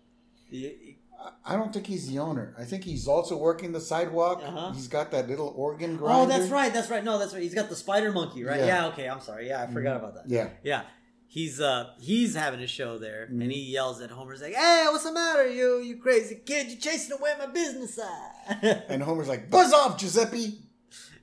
[0.51, 0.96] The,
[1.45, 2.55] I- don't think he's the owner.
[2.59, 4.43] I think he's also working the sidewalk.
[4.45, 4.73] Uh-huh.
[4.73, 6.23] He's got that little organ grinder.
[6.23, 6.73] oh, that's right.
[6.73, 7.03] That's right.
[7.05, 7.43] No, that's right.
[7.43, 8.59] He's got the spider monkey, right?
[8.61, 8.67] Yeah.
[8.67, 8.87] Yeah.
[8.89, 9.09] okay.
[9.09, 9.49] I'm sorry.
[9.49, 10.25] Yeah, I forgot about that.
[10.29, 10.51] Yeah.
[10.63, 10.83] Yeah.
[11.29, 13.43] He's uh he's having a show there, Mhm.
[13.43, 16.69] and he yells at Homer's like, "Hey, what's the matter, you you crazy kid?
[16.69, 20.61] You're chasing away my business eye." And Homer's like, "Buzz off, Giuseppe."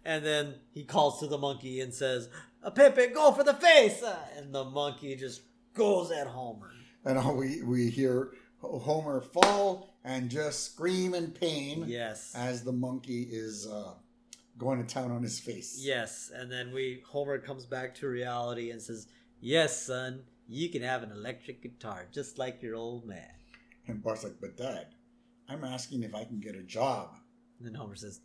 [0.06, 2.28] and then he calls to the monkey and says,
[2.62, 5.42] "A Pepe, go for the face!" uh, And the monkey just
[5.74, 6.72] goes at Homer.
[7.06, 8.32] And all we we hear
[8.64, 11.86] Homer fall and just scream in pain.
[11.88, 12.34] Yes.
[12.36, 13.94] as the monkey is uh,
[14.58, 15.78] going to town on his face.
[15.82, 19.08] Yes, and then we Homer comes back to reality and says,
[19.40, 23.30] "Yes, son, you can have an electric guitar just like your old man."
[23.88, 24.88] And Bart's like, but Dad,
[25.50, 27.16] I'm asking if I can get a job.
[27.60, 28.22] And then Homer says,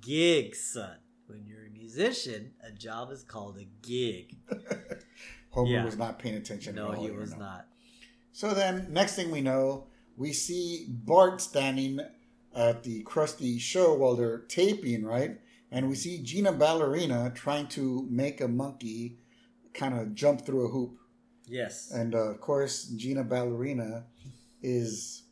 [0.00, 0.98] "Gig, son.
[1.26, 4.36] When you're a musician, a job is called a gig."
[5.50, 5.84] Homer Yeah.
[5.84, 6.74] was not paying attention.
[6.74, 7.66] no, at all, he was not.
[8.34, 9.84] So then, next thing we know,
[10.16, 12.00] we see Bart standing
[12.54, 15.38] at the Krusty show while they're taping, right?
[15.70, 19.18] And we see Gina Ballerina trying to make a monkey
[19.72, 20.96] kind of jump through a hoop.
[21.46, 21.92] Yes.
[21.92, 24.04] And uh, of course, Gina Ballerina
[24.62, 25.22] is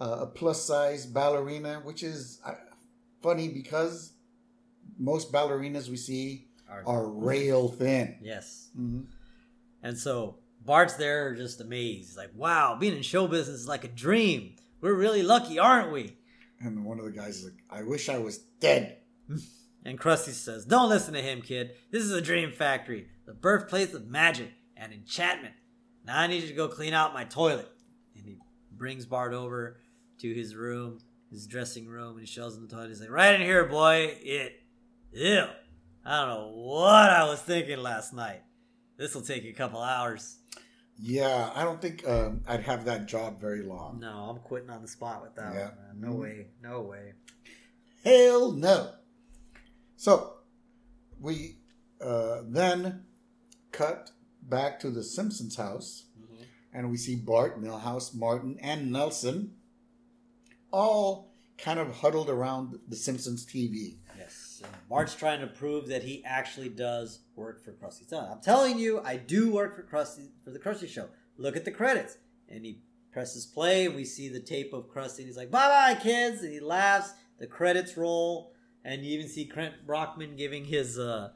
[0.00, 2.54] uh, a plus size ballerina, which is uh,
[3.22, 4.12] funny because
[4.98, 8.16] most ballerinas we see Our- are rail thin.
[8.22, 8.70] yes.
[8.74, 9.02] hmm
[9.82, 12.16] And so Bart's there just amazed.
[12.16, 14.56] Like, wow, being in show business is like a dream.
[14.80, 16.16] We're really lucky, aren't we?
[16.60, 18.98] And one of the guys is like, I wish I was dead.
[19.84, 21.70] And Krusty says, Don't listen to him, kid.
[21.90, 25.54] This is a dream factory, the birthplace of magic and enchantment.
[26.04, 27.68] Now I need you to go clean out my toilet.
[28.14, 28.36] And he
[28.70, 29.80] brings Bart over
[30.18, 30.98] to his room,
[31.30, 32.88] his dressing room, and he shows him the toilet.
[32.88, 34.14] He's like, Right in here, boy.
[34.20, 34.60] It.
[35.12, 35.44] Ew.
[36.04, 38.42] I don't know what I was thinking last night.
[38.98, 40.38] This will take a couple hours.
[41.00, 44.00] Yeah, I don't think um, I'd have that job very long.
[44.00, 45.68] No, I'm quitting on the spot with that Yeah.
[45.68, 45.76] one.
[45.76, 46.00] Man.
[46.00, 46.20] No Mhm.
[46.20, 46.46] way.
[46.60, 47.12] No way.
[48.04, 48.94] Hell no.
[49.96, 50.34] So
[51.20, 51.58] we
[52.00, 53.04] uh, then
[53.72, 56.04] cut back to the Simpsons house,
[56.72, 59.56] and we see Bart, Milhouse, Martin, and Nelson
[60.72, 63.98] all kind of huddled around the Simpsons TV.
[64.62, 68.08] And Bart's trying to prove that he actually does work for Krusty.
[68.08, 71.08] So I'm telling you, I do work for Krusty for the Krusty Show.
[71.36, 72.16] Look at the credits.
[72.48, 72.80] And he
[73.12, 73.86] presses play.
[73.86, 76.60] And we see the tape of Krusty, and he's like, "Bye bye, kids!" And he
[76.60, 77.12] laughs.
[77.38, 78.52] The credits roll,
[78.84, 81.30] and you even see Trent Brockman giving his uh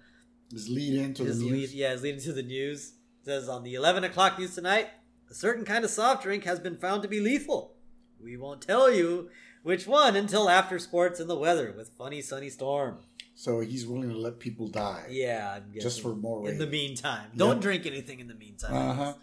[0.51, 1.75] His lead into his the lead, news.
[1.75, 2.95] yeah, his lead into the news.
[3.21, 4.89] It says on the 11 o'clock news tonight,
[5.31, 7.77] a certain kind of soft drink has been found to be lethal.
[8.21, 9.31] We won't tell you
[9.63, 12.99] which one until after sports and the weather with funny sunny storm.
[13.35, 15.07] So he's willing to let people die.
[15.11, 17.61] Yeah, I'm Just for more In the meantime, don't Yep.
[17.63, 18.75] drink anything in the meantime.
[18.75, 19.15] Uh huh.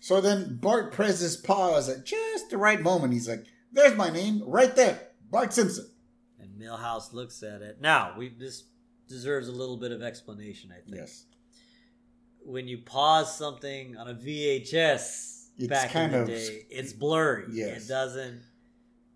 [0.00, 3.14] So then Bart presses pause at just the right moment.
[3.14, 5.88] He's like, "There's my name right there, Bart Simpson."
[6.38, 7.80] And Milhouse looks at it.
[7.80, 8.64] Now, we this
[9.08, 10.70] deserves a little bit of explanation.
[10.70, 11.24] I think Yes.
[12.44, 17.46] when you pause something on a VHS It's back in the of- day, it's blurry.
[17.52, 17.84] Yes.
[17.84, 18.42] It doesn't.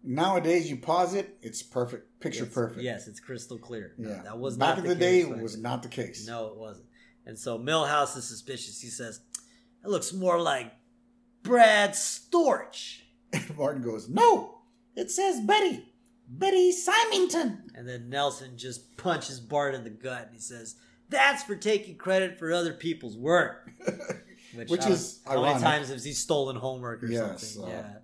[0.02, 2.82] Nowadays, you pause it, it's perfect, picture it's- perfect.
[2.82, 3.94] Yes, it's crystal clear.
[3.98, 4.22] No, Yeah.
[4.22, 5.22] that was back not in the, day.
[5.22, 6.26] case It was not the case.
[6.26, 6.86] No, it wasn't.
[7.26, 8.80] And so Milhouse is suspicious.
[8.80, 9.20] He says,
[9.84, 10.72] "It looks more like
[11.42, 13.00] Brad Storch."
[13.32, 14.60] And Martin goes, "No,
[14.94, 15.92] it says Betty,
[16.28, 20.76] Betty Symington." And then Nelson just punches Bart in the gut and he says,
[21.10, 23.70] That's for taking credit for other people's work.
[24.54, 27.72] Which, Which is how many times has he stolen homework or Yes, something?
[27.72, 27.97] uh, yeah.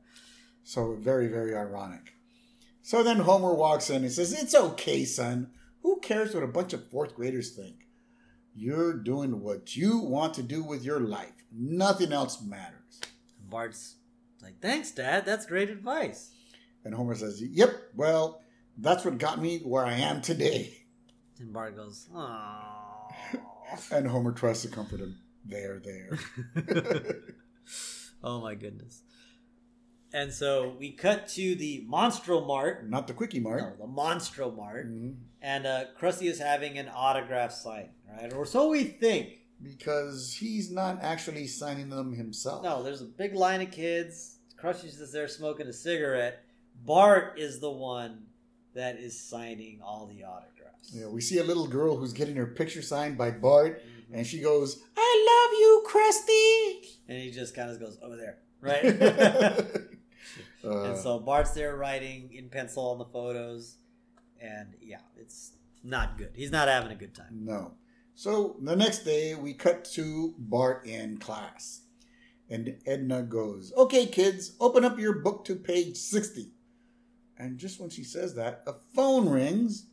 [0.65, 2.15] So very, very ironic.
[2.83, 5.53] So then Homer walks in and says, "It's okay, son.
[5.83, 7.87] Who cares what a bunch of fourth graders think?
[8.55, 11.45] You're doing what you want to do with your life.
[11.53, 13.01] Nothing else matters."
[13.41, 13.97] And Bart's
[14.43, 15.25] like, Thanks, Dad.
[15.25, 16.31] That's great advice.
[16.85, 17.93] And Homer says, "Yep.
[17.95, 18.43] Well,
[18.77, 20.85] that's what got me where I am today."
[21.41, 23.09] And Bart goes, Oh.
[23.91, 25.19] And Homer tries to comfort him.
[25.45, 26.19] There, there.
[28.25, 29.03] oh my goodness.
[30.15, 32.89] And so we cut to the Monstro Mart.
[32.89, 33.61] Not the quickie Mart.
[33.81, 34.87] No, the Monstro Mart.
[34.89, 35.17] Mhm.
[35.43, 38.33] And uh, Krusty is having an autograph sign, right?
[38.33, 39.41] Or so we think.
[39.61, 42.63] Because he's not actually signing them himself.
[42.63, 44.37] No, there's a big line of kids.
[44.57, 46.45] Krusty's just there smoking a cigarette.
[46.85, 48.27] Bart is the one
[48.75, 50.93] that is signing all the autographs.
[50.93, 54.19] Yeah, we see a little girl who's getting her picture signed by Bart, Mhm.
[54.19, 58.39] and she goes, "I love you, Krusty." And he just kind of goes over there,
[58.61, 58.83] right?
[60.65, 63.77] Uh, and so Bart's there writing in pencil on the photos,
[64.41, 66.31] and yeah, it's not good.
[66.35, 67.41] He's not having a good time.
[67.45, 67.73] no.
[68.17, 71.81] So the next day, we cut to Bart in class,
[72.49, 76.53] and Edna goes, "Okay, kids, open up your book to page 60."
[77.37, 79.87] And just when she says that, a phone rings.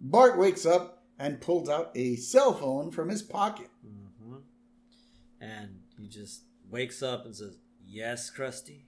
[0.00, 3.68] Bart wakes up and pulls out a cell phone from his pocket.
[3.82, 4.36] hmm
[5.40, 8.85] And he just wakes up and says, "Yes, Krusty."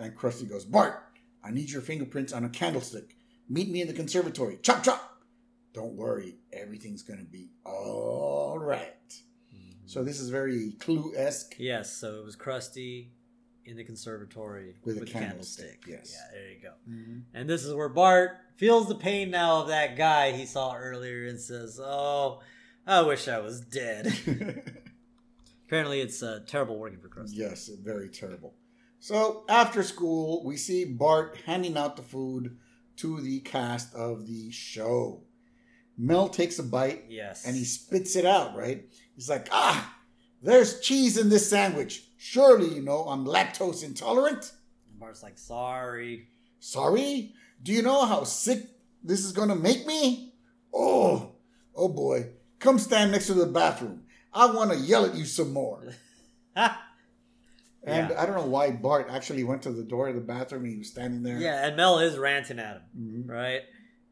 [0.00, 1.04] And Krusty goes, Bart,
[1.44, 3.16] I need your fingerprints on a candlestick.
[3.48, 4.58] Meet me in the conservatory.
[4.62, 5.22] Chop, chop.
[5.72, 8.94] Don't worry, everything's going to be all right.
[9.86, 11.56] So this is very Clue esque.
[11.58, 13.08] Yes, so it was Krusty
[13.66, 16.12] in the conservatory With a the candlestick, yes.
[16.14, 16.72] Yeah, there you go.
[16.88, 17.22] Mhm.
[17.34, 21.26] And this is where Bart feels the pain now of that guy he saw earlier
[21.26, 22.40] and says, "Oh,
[22.86, 24.06] I wish I was dead."
[25.66, 27.34] Apparently, it's uh, terrible working for Krusty.
[27.34, 28.54] yes, very terrible.
[29.00, 32.58] So after school, we see Bart handing out the food
[32.96, 35.22] to the cast of the show.
[35.96, 37.46] Mel takes a bite Yes.
[37.46, 38.84] and he spits it out, right?
[39.14, 39.96] He's like, ah,
[40.42, 42.04] there's cheese in this sandwich.
[42.18, 44.52] Surely you know I'm lactose intolerant.
[44.90, 47.32] And Bart's like, "Sorry." Sorry?
[47.62, 48.66] Do you know how sick
[49.02, 50.34] this is gonna make me?
[50.74, 51.32] Oh,
[51.74, 52.30] oh boy.
[52.58, 54.02] Come stand next to the bathroom.
[54.32, 55.82] I want to yell at you some more.
[57.84, 58.20] And Yeah.
[58.22, 60.88] I don't know why Bart actually went to the door of the bathroom he was
[60.90, 61.38] standing there.
[61.38, 63.24] yeah, and Mel is ranting at him.
[63.26, 63.28] Mhm.
[63.28, 63.62] right?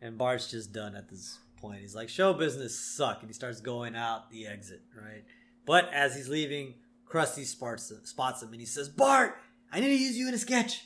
[0.00, 1.80] And Bart's just done at this point.
[1.80, 3.20] He's like, show business suck.
[3.20, 5.24] And he starts going out the exit, right?
[5.66, 6.74] But as he's leaving,
[7.06, 9.36] Krusty spots, spots him and he says, Bart,
[9.72, 10.84] I need to use you in a sketch.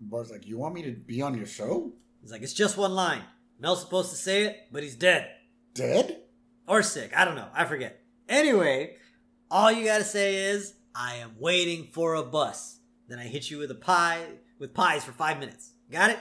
[0.00, 1.92] Bart's like, You want me to be on your show?
[2.22, 3.22] He's like, it's just one line.
[3.60, 5.30] Mel's supposed to say it, but he's dead.
[5.74, 6.22] Dead?
[6.66, 7.12] Or sick.
[7.16, 7.48] I don't know.
[7.54, 8.00] I forget.
[8.28, 8.96] Anyway,
[9.50, 12.78] all you gotta say is, I am waiting for a bus.
[13.08, 14.22] Then I hit you with a pie,
[14.58, 15.72] with pies for five minutes.
[15.90, 16.18] Got it?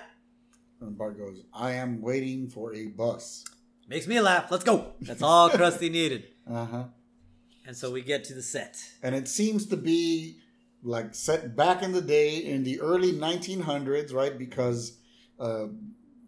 [0.82, 3.46] And Bart goes, I am waiting for a bus.
[3.88, 4.52] Makes me laugh.
[4.52, 4.94] Let's go.
[5.02, 6.26] That's all Krusty needed.
[6.50, 6.84] Uh huh.
[7.66, 8.78] And so we get to the set.
[9.02, 10.40] and it seems to be
[10.84, 15.00] like set back in the day in the early 1900s right because
[15.40, 15.66] uh,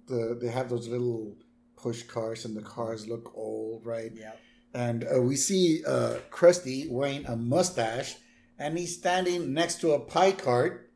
[0.08, 1.36] the they have those little
[1.76, 4.32] push cars and the cars look old right Yeah.
[4.74, 8.16] and uh, we see uh, Krusty wearing a mustache
[8.60, 10.92] and he's standing next to a pie cart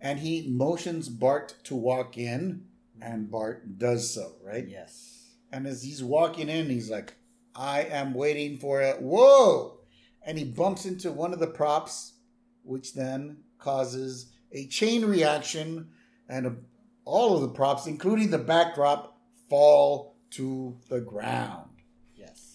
[0.00, 2.64] and he motions Bart to walk in
[3.00, 5.34] and Bart does so right Yes.
[5.52, 7.14] and as he's walking in, he's like,
[7.54, 9.00] I am waiting for it.
[9.02, 9.80] Whoa!
[10.24, 12.14] And he bumps into one of the props,
[12.62, 15.88] which then causes a chain reaction,
[16.28, 16.56] and a,
[17.04, 19.18] all of the props, including the backdrop,
[19.50, 21.68] fall to the ground.
[22.14, 22.54] Yes.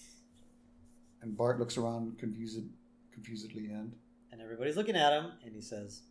[1.22, 2.62] And Bart looks around confused,
[3.14, 3.94] confusedly, and And
[4.48, 6.04] everybody's looking at him, and he says,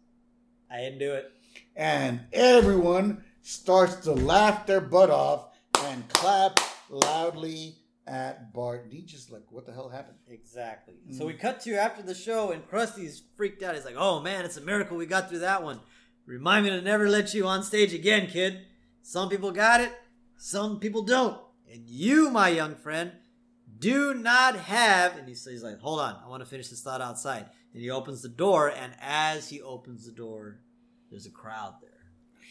[0.70, 1.32] I didn't do it.
[1.74, 5.48] and everyone starts to laugh their butt off
[5.84, 8.84] and clap loudly at Bart.
[8.84, 10.18] And he just like, what the hell happened?
[10.28, 10.96] Exactly.
[11.08, 11.16] Mm.
[11.16, 13.74] So we cut to after the show, and Krusty's freaked out.
[13.74, 15.80] He's like, oh man, it's a miracle we got through that one.
[16.26, 18.66] Remind me to never let you on stage again, kid.
[19.02, 19.92] Some people got it,
[20.36, 21.40] some people don't.
[21.72, 23.12] And you, my young friend,
[23.78, 25.16] do not have.
[25.16, 27.46] And he says, like, hold on, I want to finish this thought outside.
[27.76, 30.60] And he opens the door, and as he opens the door,
[31.10, 31.90] there's a crowd there.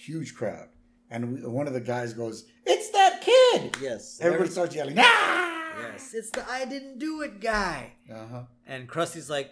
[0.05, 0.67] huge crowd.
[1.09, 4.19] And we, one of the guys goes, "It's that kid!" Yes.
[4.21, 7.93] Everybody starts yelling, "Ah!" Yes, it's the I didn't do it guy.
[8.07, 8.43] Uh huh.
[8.67, 9.49] And Krusty's like,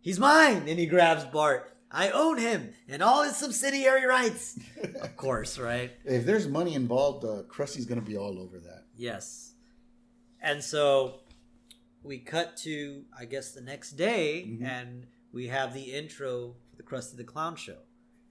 [0.00, 0.68] he's mine.
[0.68, 1.76] And he grabs Bart.
[1.90, 4.60] I own him and all his subsidiary rights.
[5.02, 5.90] of course, right?
[6.04, 8.84] If there's money involved, uh, Krusty's gonna be all over that.
[8.96, 9.54] Yes.
[10.40, 11.16] And so
[12.02, 14.62] we cut to, I guess, the next day, Mhm.
[14.64, 17.78] and we have the intro for the Krusty the Clown show.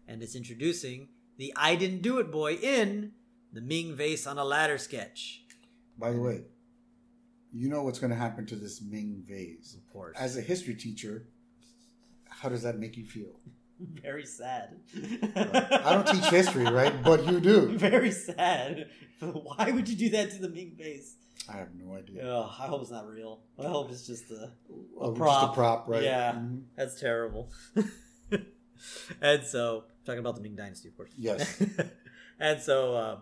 [0.08, 3.14] And it's introducing the I Didn't Do It boy in
[3.54, 5.46] the Ming Vase on a Ladder sketch.
[5.98, 6.46] By the way,
[7.54, 9.76] you know what's gonna happen to this Ming vase.
[9.76, 10.16] Of course.
[10.20, 11.28] As a history teacher,
[12.26, 13.40] how does that make you feel?
[13.80, 14.82] Very sad.
[15.36, 16.94] I don't teach history, right?
[17.04, 17.78] But you do.
[17.78, 18.90] Very sad.
[19.20, 21.16] Why would you do that to the Ming vase?
[21.52, 22.22] I have no idea.
[22.26, 23.42] Oh, I hope it's not real.
[23.58, 24.52] I hope it's just a.
[25.00, 25.42] Oh, prop.
[25.42, 26.04] Just a prop, right?
[26.04, 26.34] Yeah.
[26.34, 26.64] Mhm.
[26.76, 27.50] That's terrible.
[29.22, 31.12] and so, talking about the Ming Dynasty, of course.
[31.18, 31.62] Yes.
[32.40, 33.18] and so, uh,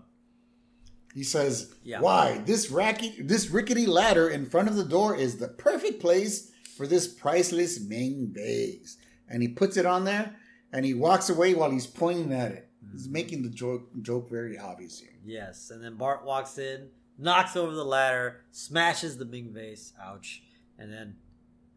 [1.13, 2.01] He says, Yeah.
[2.01, 6.51] "Why this racky, this rickety ladder in front of the door is the perfect place
[6.75, 8.97] for this priceless Ming vase."
[9.29, 10.35] And he puts it on there,
[10.71, 12.69] and he walks away while he's pointing at it.
[12.93, 13.11] He's Mhm.
[13.11, 15.09] making the joke joke very obvious here.
[15.25, 15.71] yes.
[15.71, 19.93] And then Bart walks in, knocks over the ladder, smashes the Ming vase.
[20.01, 20.43] Ouch.
[20.77, 21.15] And then,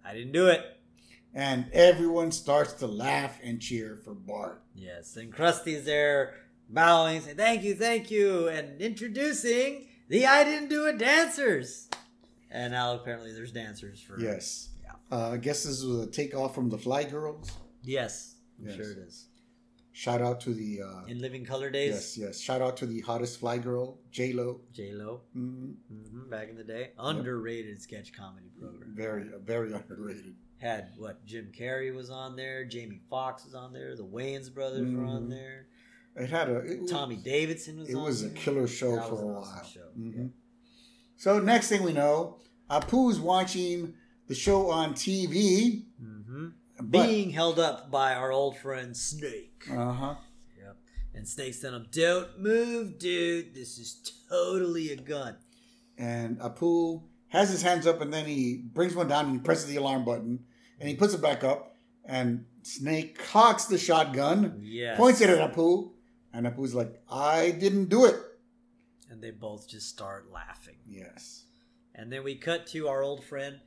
[0.05, 0.65] I didn't do it.
[1.35, 4.63] And everyone starts to laugh and cheer for Bart.
[4.75, 6.35] Yes, and Krusty's there
[6.69, 11.89] bowing, saying thank you, thank you, and introducing the I Didn't Do It dancers.
[12.51, 14.71] And now apparently there's dancers for Yes.
[14.83, 14.93] Yeah.
[15.17, 17.51] Uh, I guess this was a takeoff from the Fly Girls.
[17.85, 18.77] Yes, I'm Yes.
[18.77, 19.27] sure it is.
[19.93, 22.41] Shout out to the uh, In Living Color Days, yes, yes.
[22.41, 24.61] Shout out to the hottest Fly Girl, J Lo.
[24.73, 28.95] J Lo, mm hmm back in the day, underrated sketch comedy program.
[28.95, 30.37] Very, very underrated.
[30.59, 34.93] Had what Jim Carrey was on there, Jamie Foxx was on there, the Wayans brothers
[34.95, 35.31] were on Mhm.
[35.31, 35.67] there,
[36.17, 37.89] It had a it was- Tommy Davidson was.
[37.89, 39.93] It was a killer show That for was a awesome while.
[39.99, 40.17] Mhm.
[40.17, 40.29] yeah.
[41.17, 42.39] So next thing we know,
[42.71, 43.95] Apu's watching
[44.29, 46.53] the show on TV, Mhm.
[46.53, 49.65] But- being held up by our old friend Snake.
[49.71, 50.15] Uh huh.
[50.59, 50.77] Yep.
[51.15, 53.55] And Snake's telling him, "Don't move, dude.
[53.55, 55.37] This is totally a gun."
[55.99, 59.67] And Apu has his hands up, and then he brings one down and he presses
[59.67, 60.45] the alarm button,
[60.79, 61.77] and he puts it back up.
[62.05, 64.97] And Snake cocks the shotgun, Yes.
[64.97, 65.93] points it at Apu,
[66.33, 68.17] and Apu's like, "I didn't do it."
[69.13, 70.77] and they both just start laughing.
[70.87, 71.43] Yes.
[71.97, 73.59] And then we cut to our old friend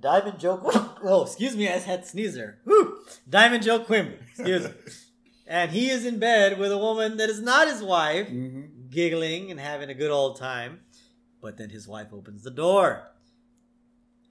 [0.00, 0.60] Diamond Joe.
[1.04, 2.38] oh, excuse me, I had to sneeze.
[2.64, 2.98] Woo!
[3.28, 4.18] Diamond Joe Quimby.
[4.28, 4.70] Excuse me.
[5.46, 9.52] and he is in bed with a woman that is not his wife, hmm giggling
[9.52, 10.80] and having a good old time.
[11.40, 13.12] But then his wife opens the door,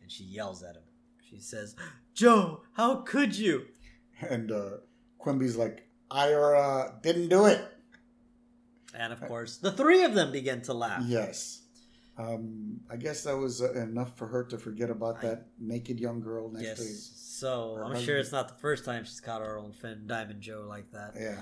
[0.01, 0.83] and she yells at him.
[1.27, 1.75] She says,
[2.13, 3.65] "Joe, how could you?"
[4.21, 4.69] And uh,
[5.17, 7.65] Quimby's like, "I uh, didn't do it."
[8.93, 11.03] And of course, the three of them begin to laugh.
[11.05, 11.58] Yes.
[12.19, 16.19] Um, I guess that was uh, enough for her to forget about that naked young
[16.19, 16.77] girl next Yes.
[16.79, 18.05] to So I'm husband.
[18.05, 21.13] sure it's not the first time she's caught our old friend Diamond Joe like that.
[21.17, 21.39] Yeah.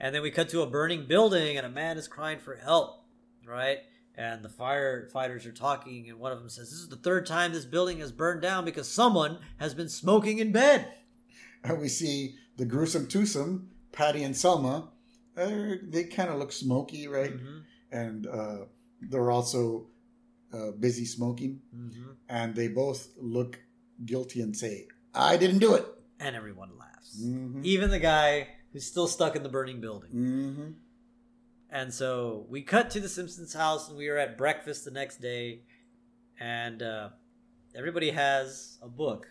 [0.00, 3.04] And then we cut to a burning building, and a man is crying for help,
[3.46, 3.78] right?
[4.16, 7.52] And the firefighters are talking, and one of them says, This is the third time
[7.52, 10.88] this building has burned down because someone has been smoking in bed.
[11.62, 14.88] And we see the gruesome twosome, Patty and Selma.
[15.36, 17.32] Uh, they kind of look smoky, right?
[17.36, 17.62] Mhm.
[17.92, 18.56] And uh,
[19.00, 19.86] they're also
[20.52, 21.60] uh, busy smoking.
[21.74, 22.16] Mhm.
[22.28, 23.60] And they both look
[24.04, 25.86] guilty and say, I didn't do it.
[26.20, 27.20] And everyone laughs.
[27.20, 27.62] Mm-hmm.
[27.64, 30.10] Even the guy who's still stuck in the burning building.
[30.10, 30.70] Mm-hmm.
[31.70, 35.20] And so we cut to the Simpsons house, and we are at breakfast the next
[35.20, 35.62] day,
[36.40, 37.10] and uh,
[37.74, 39.26] everybody has a book.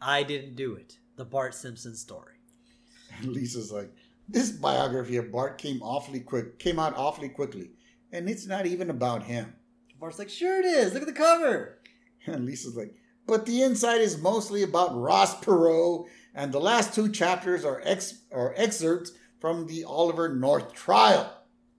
[0.00, 0.98] I didn't do it.
[1.16, 2.34] The Bart Simpson story.
[3.18, 3.92] And Lisa's like,
[4.28, 7.70] this biography of Bart came awfully quick, came out awfully quickly.
[8.12, 9.54] And it's not even about him.
[9.98, 10.92] Bart's like, sure it is.
[10.92, 11.78] Look at the cover.
[12.28, 12.92] And Lisa's like,
[13.24, 18.22] but the inside is mostly about Ross Perot, and the last two chapters are ex
[18.32, 21.32] are excerpts from the Oliver North trial.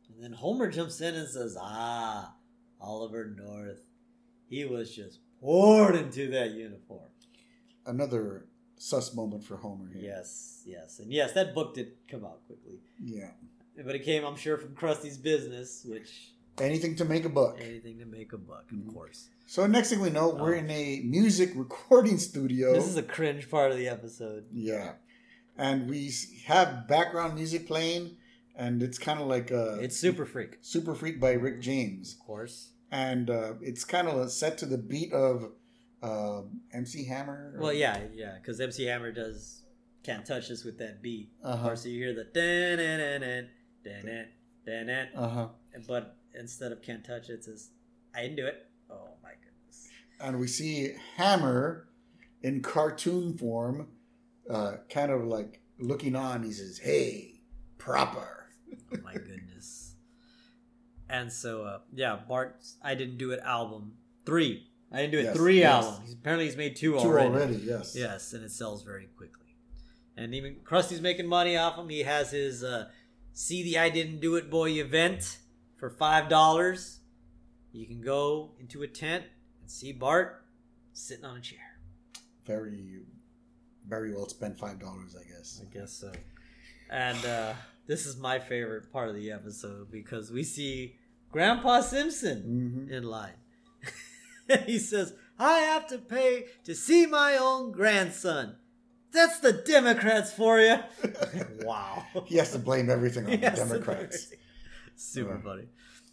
[0.09, 2.33] And then Homer jumps in and says, ah,
[2.79, 3.81] Oliver North.
[4.49, 7.09] He was just poured into that uniform.
[7.85, 8.45] Another
[8.77, 10.03] sus moment for Homer here.
[10.03, 10.99] Yes, yes.
[10.99, 12.79] And yes, that book did come out quickly.
[13.03, 13.31] Yeah.
[13.85, 17.57] But it came, I'm sure, from Krusty's business, which Anything to make a buck.
[17.61, 18.93] anything to make a buck, of Mhm.
[18.93, 19.29] course.
[19.45, 20.59] So next thing we know, we're Oh.
[20.59, 22.73] in a music recording studio.
[22.73, 24.45] This is a cringe part of the episode.
[24.51, 24.95] yeah.
[25.59, 26.11] And we
[26.45, 28.17] have background music playing,
[28.55, 32.13] and it's kind of like uh, It's Super Freak, Super Freak by Rick James.
[32.13, 32.73] of course.
[32.91, 35.51] and uh, it's kind of set to the beat of
[36.03, 37.57] uh, MC Hammer.
[37.59, 39.63] Well, yeah, yeah, because MC Hammer does
[40.03, 41.31] Can't Touch This with that beat.
[41.43, 41.63] Uh-huh.
[41.67, 43.21] course, you hear the dun dun dun
[43.83, 44.25] dun
[44.65, 45.47] dun dun Uh huh.
[45.87, 47.69] But instead of Can't Touch It, it says,
[48.15, 48.65] I didn't do it.
[48.89, 49.87] Oh my goodness.
[50.19, 51.87] And we see Hammer
[52.41, 53.87] in cartoon form,
[54.49, 56.43] uh, kind of like looking on.
[56.43, 57.41] He says, "Hey,
[57.77, 58.45] proper."
[58.93, 59.95] Oh my goodness.
[61.09, 63.93] And so, uh, yeah, Bart's I Didn't Do It album
[64.25, 64.67] three.
[64.91, 65.83] I didn't do it Yes, three yes.
[65.85, 65.99] albums.
[66.05, 67.27] He's, apparently, he's made two, Two already.
[67.29, 67.93] already, yes.
[67.95, 69.55] Yes, and it sells very quickly.
[70.15, 71.89] And even Krusty's making money off him.
[71.89, 72.89] He has his uh,
[73.33, 75.37] See the I Didn't Do It Boy event
[75.77, 76.97] for $5.
[77.71, 79.25] You can go into a tent
[79.61, 80.43] and see Bart
[80.93, 81.59] sitting on a chair.
[82.45, 83.01] Very,
[83.87, 85.61] very well spent five dollars, I guess.
[85.61, 86.11] I guess so.
[86.89, 87.53] And uh,
[87.85, 90.95] this is my favorite part of the episode because we see
[91.31, 93.33] Grandpa Simpson hmm in line.
[94.65, 98.55] he says, I have to pay to see my own grandson.
[99.11, 100.77] That's the Democrats for you.
[101.61, 102.03] wow.
[102.25, 104.33] He has to blame everything on the Democrats.
[104.97, 105.63] Super Uh, funny.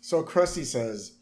[0.00, 1.16] So Krusty says,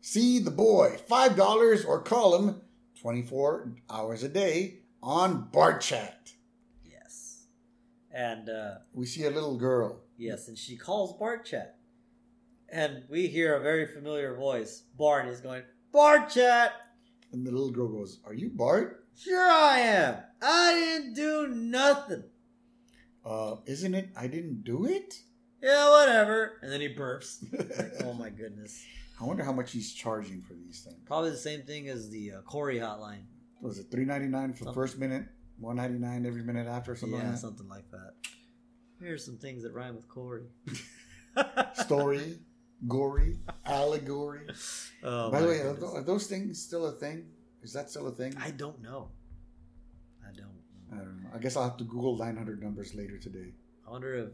[0.00, 2.60] "See the boy, five dollars, or call him
[3.00, 6.32] twenty-four hours a day on Bart Chat."
[6.84, 7.46] Yes.
[8.12, 10.02] And uh, We see a little girl.
[10.18, 11.78] yes, and she calls Bart Chat.
[12.68, 14.82] And we hear a very familiar voice.
[14.98, 15.62] Bart is going,
[15.92, 16.72] Bart Chat!
[17.32, 19.06] And the little girl goes, Are you Bart?
[19.16, 20.16] Sure I am.
[20.42, 22.24] I didn't do nothing.
[23.24, 24.08] Uh, isn't it?
[24.16, 25.20] I didn't do it?
[25.64, 26.58] Yeah, whatever.
[26.62, 27.42] And then he burps.
[27.78, 28.84] Like, oh my goodness.
[29.20, 30.98] I wonder how much he's charging for these things.
[31.06, 33.22] Probably the same thing as the uh, Corey hotline.
[33.62, 35.24] Was it three ninety nine for the first minute,
[35.58, 38.12] one ninety nine every minute after, something yeah, like something like that.
[39.00, 40.42] Here's some things that rhyme with Corey.
[41.74, 42.38] Story,
[42.86, 44.46] gory, allegory.
[45.02, 47.26] Oh, By the way, are, tho- are those things still a thing?
[47.62, 48.34] Is that still a thing?
[48.40, 49.10] I don't know.
[50.26, 50.60] I don't
[50.92, 51.28] I don't know.
[51.34, 53.52] I guess I'll have to Google nine hundred numbers later today.
[53.86, 54.28] I wonder if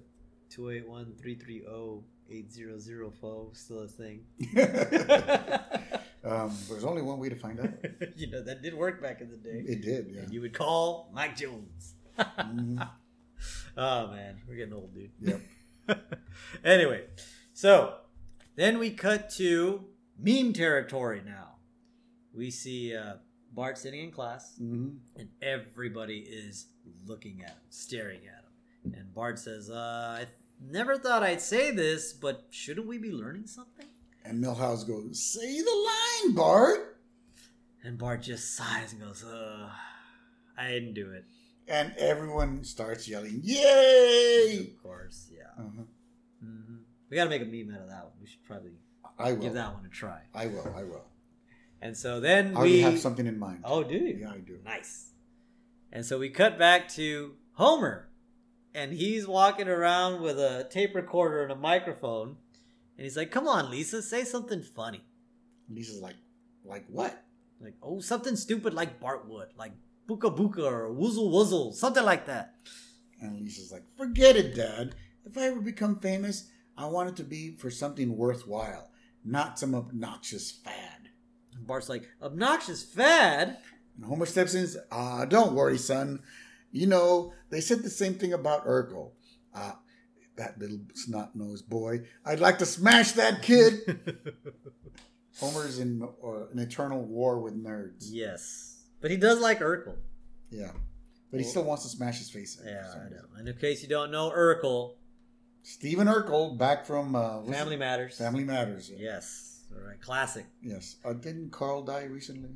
[0.51, 4.25] 281 330 8004 still a thing.
[6.23, 7.71] Um, there's only one way to find out.
[8.17, 9.65] you know that did work back in the day.
[9.67, 10.21] It did, yeah.
[10.23, 11.95] And you would call Mike Jones.
[12.19, 12.89] Mhm.
[13.77, 15.11] Oh man, we're getting old, dude.
[15.89, 16.21] Yep.
[16.63, 17.05] anyway,
[17.55, 17.95] so
[18.55, 19.87] then we cut to
[20.19, 21.55] meme territory now.
[22.35, 23.15] We see uh,
[23.53, 24.99] Bart sitting in class, Mhm.
[25.17, 26.67] and everybody is
[27.07, 28.95] looking at him, staring at him.
[28.95, 30.27] And Bart says, uh, I
[30.61, 33.87] never thought I'd say this, but shouldn't we be learning something?
[34.25, 35.89] And Milhouse goes, "Say the
[36.25, 36.99] line, Bart."
[37.83, 39.71] And Bart just sighs and goes, uh,
[40.59, 41.25] I didn't do it.
[41.67, 45.45] And everyone starts yelling, "Yay!" Of course, yeah.
[45.59, 45.83] Uh-huh.
[46.43, 46.77] hmm
[47.09, 48.13] We got to make a meme out of that one.
[48.21, 48.73] We should probably
[49.19, 49.43] I will.
[49.43, 50.21] give that one a try.
[50.35, 50.75] I will.
[50.77, 51.05] I will.
[51.81, 53.63] And so then I we have something in mind.
[53.65, 54.19] Oh, do you?
[54.21, 54.59] Yeah, I do.
[54.65, 55.13] Nice.
[55.93, 58.10] And so we cut back to Homer,
[58.75, 62.37] and he's walking around with a tape recorder and a microphone,
[62.97, 65.05] and he's like, "Come on, Lisa, say something funny,
[65.69, 66.17] Lisa's like,
[66.65, 67.25] "Like what?"
[67.61, 69.73] like oh something stupid like Bartwood, like
[70.09, 72.55] Buka Buka or Woozle Woozle, something like that."
[73.21, 74.95] And Lisa's like, "Forget it, Dad.
[75.25, 78.91] If I ever become famous, I want it to be for something worthwhile,
[79.25, 81.11] not some obnoxious fad."
[81.55, 83.59] And Bart's like, "Obnoxious fad."
[84.01, 86.23] And Homer steps in and says, Ah, don't worry, son.
[86.73, 89.11] You know, they said the same thing about Urkel.
[89.55, 89.79] Ah,
[90.37, 92.01] that little snot nosed boy.
[92.25, 93.75] I'd like to smash that kid.
[95.41, 98.09] Homer's in uh, an eternal war with nerds.
[98.11, 99.97] yes, but he does like Urkel.
[100.51, 100.73] Yeah.
[101.31, 102.67] But he still wants to smash his face in.
[102.67, 103.23] Yeah, I know.
[103.37, 104.95] And in case you don't know, Urkel,
[105.63, 107.77] Stephen Urkel, back from uh, Family?
[107.77, 108.19] Matters.
[108.19, 108.91] Family Matters.
[108.95, 109.65] Yes.
[109.73, 110.01] All right.
[110.01, 110.45] Classic.
[110.61, 110.97] Yes.
[111.05, 112.51] Uh, didn't Carl die recently?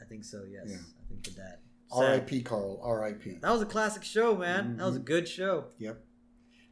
[0.00, 0.42] I think so.
[0.50, 0.64] Yes.
[0.66, 0.76] Yeah.
[0.76, 1.58] I think the dad.
[1.92, 2.42] R.I.P.
[2.42, 2.80] Carl.
[2.82, 3.38] R.I.P.
[3.40, 4.76] That was a classic show, man.
[4.76, 5.04] That was a Mhm.
[5.04, 5.66] good show.
[5.78, 6.04] Yep.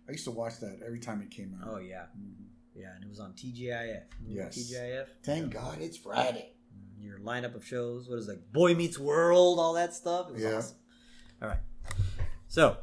[0.09, 1.69] I used to watch that every time it came out.
[1.75, 2.45] Oh yeah, Mhm.
[2.75, 4.05] yeah, and it was on TGIF.
[4.27, 4.57] Yes.
[4.57, 5.09] TGIF.
[5.23, 6.53] Thank God it's Friday.
[6.75, 8.09] Mm, Your lineup of shows.
[8.09, 10.29] What is it, like Boy Meets World, all that stuff.
[10.29, 10.57] It was Yeah.
[10.59, 10.77] awesome.
[11.43, 11.61] All right.
[12.49, 12.77] So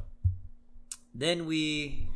[1.16, 2.08] then we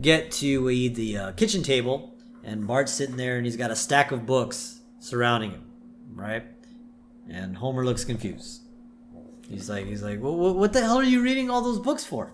[0.00, 4.10] get to the uh, kitchen table, and Bart's sitting there, and he's got a stack
[4.12, 5.70] of books surrounding him,
[6.14, 6.44] right?
[7.28, 8.61] And Homer looks confused.
[9.48, 12.32] He's like, he's like, well, what the hell are you reading all those books for?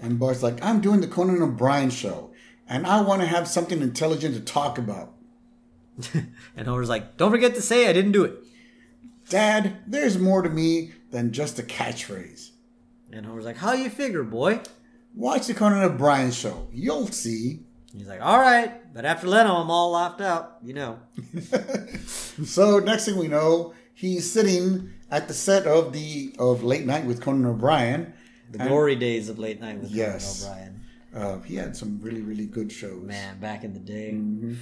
[0.00, 2.30] And Bart's like, I'm doing the Conan O'Brien show,
[2.68, 5.14] and I want to have something intelligent to talk about.
[6.56, 8.38] and Homer's like, don't forget to say I didn't do it.
[9.28, 12.50] Dad, there's more to me than just a catchphrase.
[13.12, 14.60] And Homer's like, how you figure, boy?
[15.14, 16.68] Watch the Conan O'Brien show.
[16.72, 17.60] You'll see.
[17.92, 21.00] He's like, all right, but after Leno, I'm all laughed out, you know.
[22.44, 27.04] So next thing we know, he's sitting at the set of the of Late Night
[27.06, 28.12] with Conan O'Brien.
[28.50, 30.42] The And- glory days of late night with Yes.
[30.44, 30.80] Conan O'Brien.
[31.12, 33.02] Uh, he had some really really good shows.
[33.04, 34.12] Man, back in the day.
[34.14, 34.56] Mhm.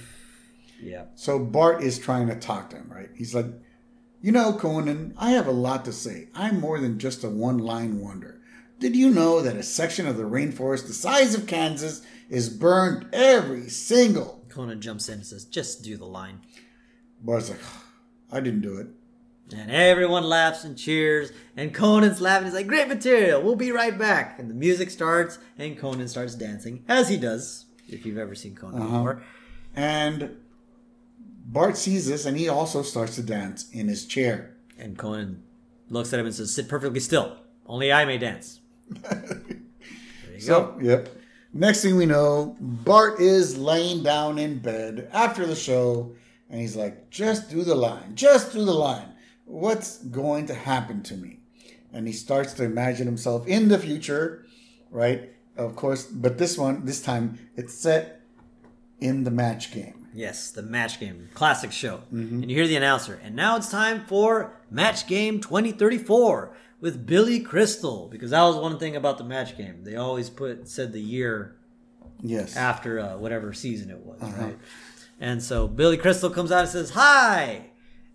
[0.81, 1.05] Yeah.
[1.15, 3.09] So Bart is trying to talk to him, right?
[3.15, 3.47] He's like,
[4.21, 6.27] You know, Conan, I have a lot to say.
[6.35, 8.41] I'm more than just a one line wonder.
[8.77, 13.05] Did you know that a section of the rainforest the size of Kansas is burned
[13.13, 14.43] every single?
[14.49, 16.39] Conan jumps in and says, just do the line.
[17.23, 17.59] Bart's like,
[18.29, 18.87] I didn't do it.
[19.51, 22.45] And everyone laughs and cheers, and Conan's laughing.
[22.45, 24.37] He's like, great material, we'll be right back.
[24.39, 28.55] And the music starts, and Conan starts dancing, as he does, if you've ever seen
[28.55, 28.97] Conan Uh-huh.
[28.97, 29.23] before.
[29.75, 30.37] And
[31.45, 34.55] Bart sees this and he also starts to dance in his chair.
[34.77, 35.41] And Conan
[35.89, 37.37] looks at him and says, sit perfectly still.
[37.65, 38.59] Only I may dance.
[38.89, 39.41] There
[40.31, 40.39] you go.
[40.39, 41.09] So, yep.
[41.53, 46.13] Next thing we know, Bart is laying down in bed after the show,
[46.47, 48.13] and he's like, "Just do the line.
[48.15, 49.08] Just do the line.
[49.49, 51.39] What's going to happen to me?"
[51.91, 54.45] And he starts to imagine himself in the future,
[54.91, 55.31] right?
[55.57, 58.21] Of course, but this one, this time, it's set
[58.99, 60.07] in the match game.
[60.13, 61.97] Yes, the match game, classic show.
[62.13, 62.41] Mm-hmm.
[62.43, 63.19] And you hear the announcer.
[63.23, 68.07] And now it's time for Match Game 2034 with Billy Crystal.
[68.07, 69.83] Because that was one thing about the match game.
[69.83, 71.55] They always put said the year
[72.21, 72.55] Yes.
[72.57, 74.43] after uh, whatever season it was, Uh-huh.
[74.45, 74.59] right?
[75.19, 77.68] And so Billy Crystal comes out and says, Hi!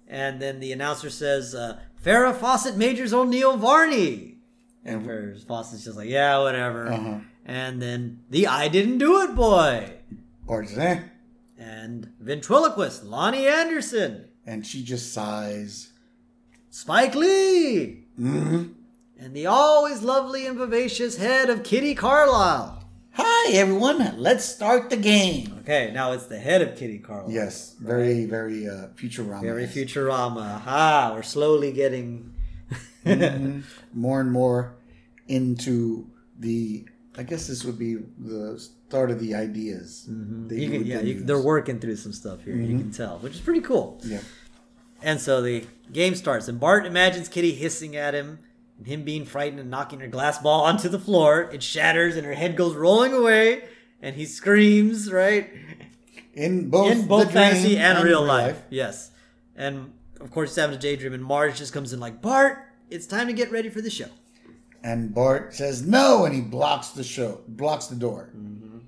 [0.08, 4.38] And then the announcer says, uh, Farrah Fawcett Majors O'Neal Varney.
[4.84, 6.88] And And- Farrah Fawcett's just like, Yeah, whatever.
[6.88, 7.18] Uh-huh.
[7.46, 9.94] And then the I Didn't Do It Boy.
[10.48, 11.00] Says, eh.
[11.58, 14.28] And ventriloquist Loni Anderson.
[14.46, 15.92] And she just sighs.
[16.70, 18.06] Spike Lee.
[18.16, 18.64] hmm
[19.18, 22.83] And the always lovely and vivacious head of Kitty Carlisle.
[23.16, 24.16] Hi, everyone.
[24.18, 25.58] Let's start the game.
[25.60, 27.30] Okay, now it's the head of Kitty Carlisle.
[27.30, 27.76] Yes.
[27.80, 29.40] Very, very uh, Futurama.
[29.42, 30.60] Very Futurama.
[30.60, 31.12] Ha!
[31.14, 32.30] We're slowly getting.
[33.04, 33.62] Mhm.
[33.92, 34.76] more and more
[35.28, 36.06] into
[36.40, 36.86] the
[37.18, 40.06] I guess this would be the start of the ideas.
[40.08, 41.24] They You can, yeah, you, use.
[41.24, 42.56] they're working through some stuff here.
[42.56, 44.00] You can tell, which is pretty cool.
[44.02, 44.20] Yeah.
[45.02, 48.38] And so the game starts, and Bart imagines Kitty hissing at him,
[48.78, 51.50] and him being frightened and knocking her glass ball onto the floor.
[51.52, 53.64] It shatters, and her head goes rolling away,
[54.02, 55.50] and he screams, right?
[56.32, 58.62] In both, In both the fantasy dream and, real life.
[58.70, 59.10] Yes.
[59.54, 62.58] And of course, he's having a daydream, and Marge just comes in like, Bart,
[62.90, 64.08] it's time to get ready for the show.
[64.82, 68.30] And Bart says no, and he blocks the show, blocks the door.
[68.36, 68.78] Mm-hmm.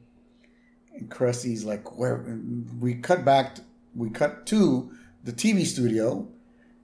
[0.92, 2.38] And Krusty's like, "Where?"
[2.80, 3.56] We cut back.
[3.94, 4.92] We cut to
[5.24, 6.28] the TV studio,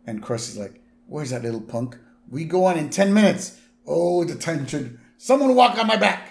[0.06, 1.98] and Krusty's like, "Where's that little punk?"
[2.32, 3.60] We go on in ten minutes.
[3.86, 4.98] Oh, the tension!
[5.18, 6.30] Someone walk on my back.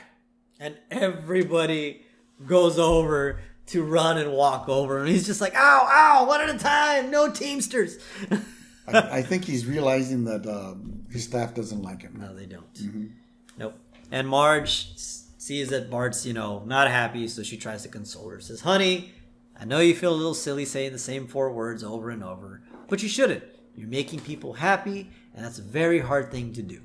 [0.59, 2.01] And everybody
[2.45, 6.53] goes over to run and walk over, and he's just like, ow, ow, one at
[6.53, 7.99] a time, no Teamsters.
[8.87, 12.17] I, I think he's realizing that um, his staff doesn't like him.
[12.19, 13.11] No, they don't.
[13.57, 13.75] Nope.
[14.11, 18.39] And Marge sees that Bart's, you know, not happy, so she tries to console her.
[18.39, 19.13] Says, "Honey,
[19.59, 22.61] I know you feel a little silly saying the same four words over and over,
[22.89, 23.43] but you shouldn't.
[23.75, 26.81] You're making people happy, and that's a very hard thing to do."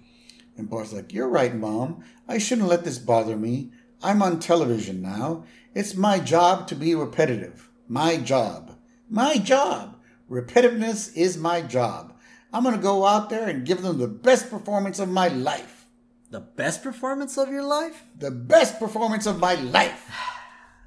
[0.57, 2.03] And Bart's like, You're right, Mom.
[2.29, 3.71] I shouldn't let this bother me.
[4.03, 5.45] I'm on television now.
[5.75, 7.69] It's my job to be repetitive.
[7.89, 8.77] My job.
[9.09, 9.99] My job.
[10.31, 12.15] Repetitiveness is my job.
[12.53, 15.87] I'm going to go out there and give them the best performance of my life.
[16.31, 18.03] The best performance of your life?
[18.19, 20.11] The best performance of my life.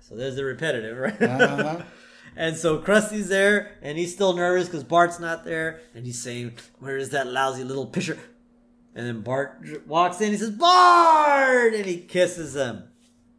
[0.01, 1.21] So there's the repetitive, right?
[1.21, 1.83] Uh-huh.
[2.35, 6.53] and so Krusty's there, and he's still nervous because Bart's not there, and he's saying,
[6.79, 8.19] "Where is that lousy little pisher?"
[8.95, 10.31] And then Bart walks in.
[10.31, 12.83] He says, "Bart!" and he kisses him,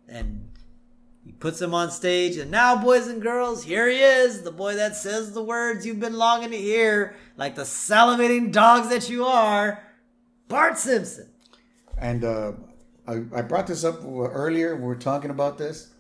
[0.09, 0.49] and
[1.25, 2.37] he puts him on stage.
[2.37, 6.01] And now, boys and girls, here he is, the boy that says the words you've
[6.01, 9.83] been longing to hear, like the salivating dogs that you are,
[10.49, 11.29] Bart Simpson.
[11.99, 12.53] And uh,
[13.07, 14.75] I, I brought this up earlier.
[14.77, 15.91] We were talking about this.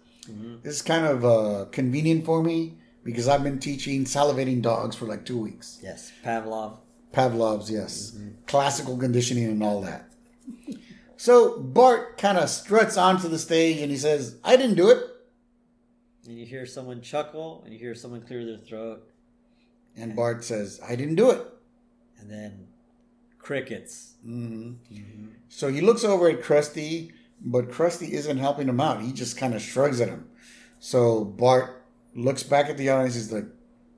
[0.62, 5.07] This is kind of uh, convenient for me because I've been teaching salivating dogs for
[5.07, 5.78] like two weeks.
[5.82, 6.78] Yes, Pavlov.
[7.12, 8.12] Pavlov's, yes.
[8.14, 8.28] Mm-hmm.
[8.46, 10.07] Classical conditioning and all that.
[11.16, 15.03] So Bart kind of struts onto the stage and he says, I didn't do it.
[16.26, 19.03] And you hear someone chuckle, and you hear someone clear their throat,
[19.96, 21.42] And Bart says, I didn't do it.
[22.20, 22.68] and then
[23.38, 24.14] crickets.
[24.24, 24.94] Mm-hmm.
[24.94, 25.26] Mm-hmm.
[25.48, 29.03] So he looks over at Krusty, but Krusty isn't helping him out.
[29.03, 30.28] He just kind of shrugs at him.
[30.78, 31.79] So Bart
[32.14, 33.14] looks back at the audience.
[33.14, 33.46] He's like,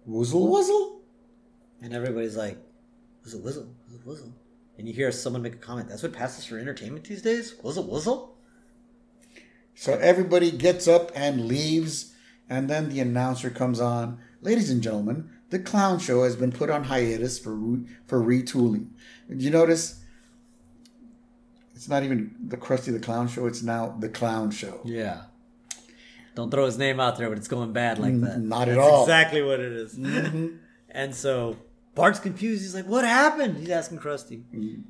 [0.09, 1.01] Woozle wuzzle?
[1.83, 2.59] And everybody's like,
[3.23, 4.35] whistle, whistle, whistle, whistle.
[4.79, 7.55] And you hear someone make a comment, that's what passes for entertainment these days?
[7.63, 8.37] Whistle, whistle?
[9.75, 12.15] So everybody gets up and leaves,
[12.49, 14.19] and then the announcer comes on.
[14.41, 18.89] Ladies and gentlemen, the clown show has been put on hiatus for re- for retooling.
[19.29, 20.03] Did you notice?
[21.75, 23.47] It's not even the Krusty the Clown show.
[23.47, 24.81] It's now the Clown Show.
[24.85, 25.23] Yeah.
[26.35, 28.41] Don't throw his name out there when it's going bad like that.
[28.41, 29.03] not at That's all.
[29.03, 29.99] exactly what it is.
[30.95, 31.57] And so
[31.95, 32.63] Bart's confused.
[32.63, 33.57] He's like, what happened?
[33.57, 34.43] He's asking Krusty.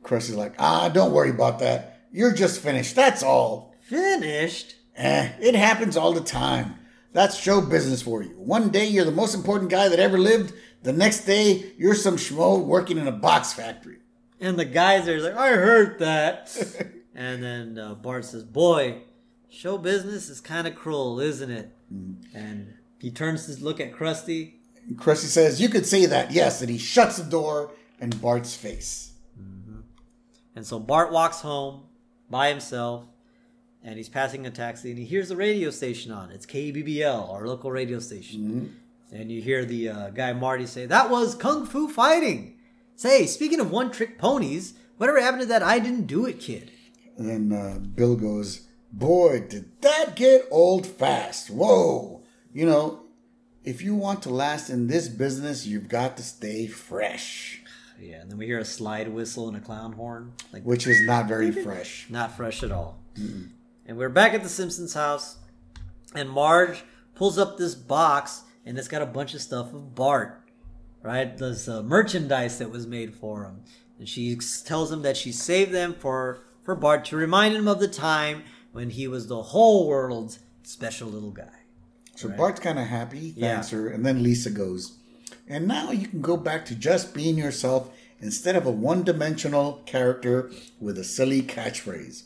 [0.03, 2.01] Krusty's like, ah, don't worry about that.
[2.11, 2.97] You're just finished.
[2.97, 3.75] That's all.
[3.83, 4.75] Finished?
[4.97, 6.75] Eh, it happens all the time.
[7.13, 8.31] That's show business for you.
[8.31, 10.55] One day you're the most important guy that ever lived.
[10.83, 13.99] The next day you're some schmo working in a box factory.
[14.41, 16.51] And the guys are like, I heard that.
[17.15, 19.03] and then uh, Bart says, Boy,
[19.53, 21.71] show business is kind of cruel, isn't it?
[22.35, 24.55] And he turns to look at Krusty.
[24.95, 26.61] Krusty says, You could say that, yes.
[26.61, 29.13] And he shuts the door in Bart's face.
[30.55, 31.85] And so Bart walks home
[32.29, 33.05] by himself
[33.83, 36.31] and he's passing a taxi and he hears the radio station on.
[36.31, 38.77] It's KBBL, our local radio station.
[39.11, 42.59] And you hear the uh, guy Marty say, That was Kung Fu Fighting.
[42.97, 46.71] Say, speaking of one trick ponies, whatever happened to that I didn't do it kid?
[47.17, 51.49] And then uh, Bill goes, Boy, did that get old fast.
[51.51, 52.23] Whoa.
[52.53, 53.05] You know,
[53.65, 57.63] if you want to last in this business, you've got to stay fresh,
[57.99, 60.33] Yeah, and then we hear a slide whistle and a clown horn.
[60.53, 62.07] Like, which is not very fresh.
[62.11, 62.99] Not fresh at all.
[63.17, 65.37] And we're back at the Simpsons house,
[66.15, 66.83] and Marge
[67.15, 70.43] pulls up this box, and it's got a bunch of stuff of Bart,
[71.03, 71.37] right?
[71.37, 73.63] This uh, merchandise that was made for him,
[73.99, 77.81] and she tells him that she saved them for for Bart to remind him of
[77.81, 81.49] the time when he was the whole world's special little guy.
[82.17, 83.55] So Bart's kind of happy, Yeah.
[83.55, 84.99] thanks her, and then Lisa goes,
[85.49, 90.51] and now you can go back to just being yourself instead of a one-dimensional character
[90.81, 92.25] with a silly catchphrase.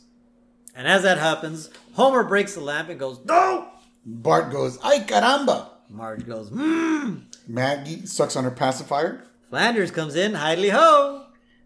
[0.75, 3.69] And as that happens, Homer breaks the lamp and goes, "No!"
[4.05, 9.23] Bart goes, "Ay caramba!" Marge goes, "Hmm." Maggie sucks on her pacifier.
[9.49, 11.23] Flanders comes in, hidely ho.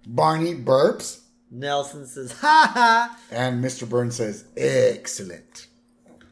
[0.07, 1.20] Barney burps,
[1.51, 3.87] Nelson says, "Ha ha." and Mr.
[3.87, 5.67] Burns says, "Excellent."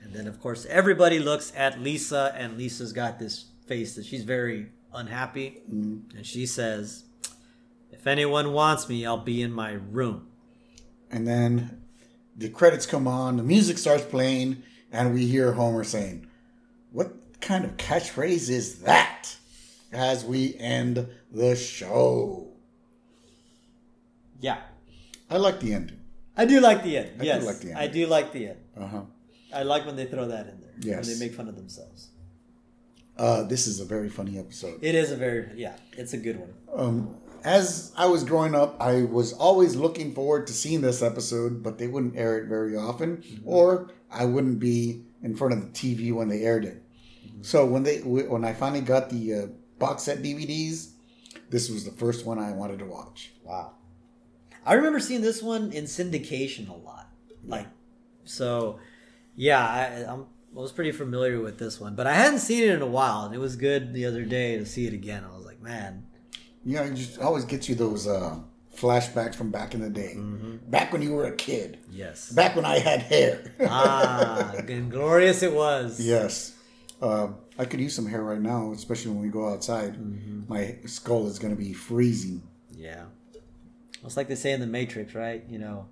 [0.01, 4.24] And then, of course, everybody looks at Lisa, and Lisa's got this face that she's
[4.24, 6.17] very unhappy, mm-hmm.
[6.17, 7.03] and she says,
[7.91, 10.28] "If anyone wants me, I'll be in my room."
[11.11, 11.82] And then
[12.39, 16.28] the credits come on, the music starts playing, and we hear Homer saying,
[16.91, 19.36] What kind of catchphrase is that?
[19.91, 22.47] As we end the show.
[24.39, 24.59] Yeah,
[25.30, 26.00] I like the ending.
[26.36, 27.12] I do like the end.
[27.16, 27.78] I do yes, like the end.
[27.78, 28.60] I do like the end.
[28.78, 29.02] Uh huh.
[29.54, 30.74] I like when they throw that in there.
[30.80, 31.08] Yes.
[31.08, 32.10] when they make fun of themselves.
[33.18, 34.80] Uh, this is a very funny episode.
[34.82, 36.54] It is a very yeah, it's a good one.
[36.74, 41.62] Um, as I was growing up, I was always looking forward to seeing this episode,
[41.62, 45.68] but they wouldn't air it very often, or I wouldn't be in front of the
[45.68, 46.82] TV when they aired it.
[47.42, 50.92] So when they when I finally got the uh, box set DVDs,
[51.50, 53.32] this was the first one I wanted to watch.
[53.44, 53.74] Wow.
[54.66, 57.10] I remember seeing this one in syndication a lot.
[57.45, 57.68] Like,
[58.26, 58.80] so,
[59.36, 62.72] yeah, I, I'm, I was pretty familiar with this one, but I hadn't seen it
[62.72, 65.24] in a while, and it was good the other day to see it again.
[65.24, 66.05] I was like, man,
[66.66, 68.38] You know, it just always gets you those uh,
[68.76, 70.16] flashbacks from back in the day,
[70.70, 72.32] back when you were a kid, yes.
[72.32, 73.53] back when I had hair.
[73.68, 75.99] ah, and glorious it was.
[75.99, 76.55] Yes.
[77.01, 79.95] Um, I could use some hair right now, especially when we go outside.
[80.49, 82.41] My skull is going to be freezing.
[82.76, 83.05] Yeah.
[84.04, 85.43] It's like they say in The Matrix, right?
[85.50, 85.86] You know,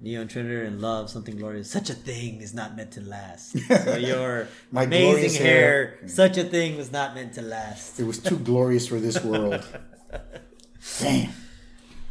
[0.00, 1.70] Neo and Trinity in love, something glorious.
[1.70, 3.56] Such a thing is not meant to last.
[3.84, 6.08] So your My amazing hair, hair.
[6.08, 7.98] such a thing was not meant to last.
[7.98, 9.64] It was too glorious for this world.
[11.00, 11.30] Damn.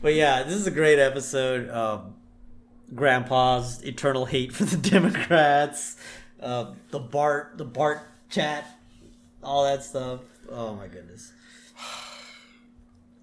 [0.01, 1.69] But yeah, this is a great episode.
[1.69, 2.15] Um,
[2.95, 5.97] Grandpa's eternal hate for the Democrats,
[6.39, 8.65] uh, the Bart, the Bart chat,
[9.43, 10.21] all that stuff.
[10.49, 11.31] Oh my goodness,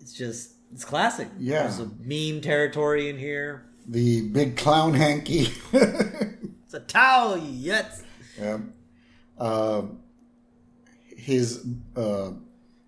[0.00, 1.28] it's just it's classic.
[1.38, 1.62] Yeah.
[1.62, 3.64] there's a meme territory in here.
[3.86, 5.48] The big clown hanky.
[6.68, 8.02] It's a towel, yes.
[8.38, 8.58] yeah.
[9.38, 10.00] Um,
[11.16, 11.66] his
[11.96, 12.32] uh,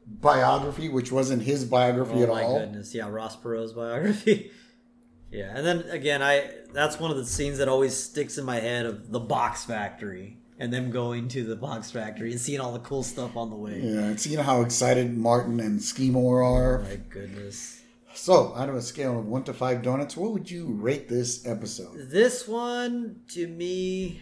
[0.07, 4.51] biography, which wasn't his biography Oh at my goodness, yeah, Ross Perot's biography.
[5.31, 8.61] yeah, and then again, I that's one of the scenes that always sticks in my
[8.61, 12.73] head of the box factory and them going to the box factory and seeing all
[12.73, 13.81] the cool stuff on the way.
[13.83, 16.83] Yeah, and seeing how excited Martin and Skimore are.
[16.83, 17.81] My goodness.
[18.15, 21.47] So, out of a scale of one to five donuts, what would you rate this
[21.47, 22.11] episode?
[22.11, 24.21] This one to me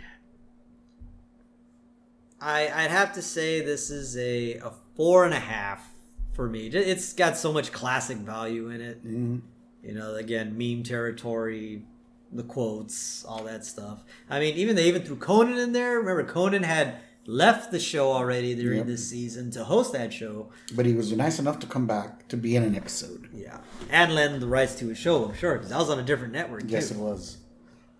[2.41, 5.89] I I'd have to say this is a, a four and a half
[6.34, 6.68] for me.
[6.68, 9.05] It's got so much classic value in it.
[9.05, 9.41] Mhm.
[9.82, 11.84] You know, again, meme territory,
[12.33, 14.03] the quotes, all that stuff.
[14.29, 15.99] I mean, even they even threw Conan in there.
[15.99, 18.87] Remember, Conan had left the show already during Yep.
[18.87, 20.51] this season to host that show.
[20.74, 23.29] But he was nice enough to come back to be in an episode.
[23.35, 23.59] Yeah,
[23.91, 25.24] and lend the rights to his show.
[25.24, 26.64] I'm sure because that was on a different network.
[26.66, 26.95] Yes, too.
[26.95, 27.39] it was.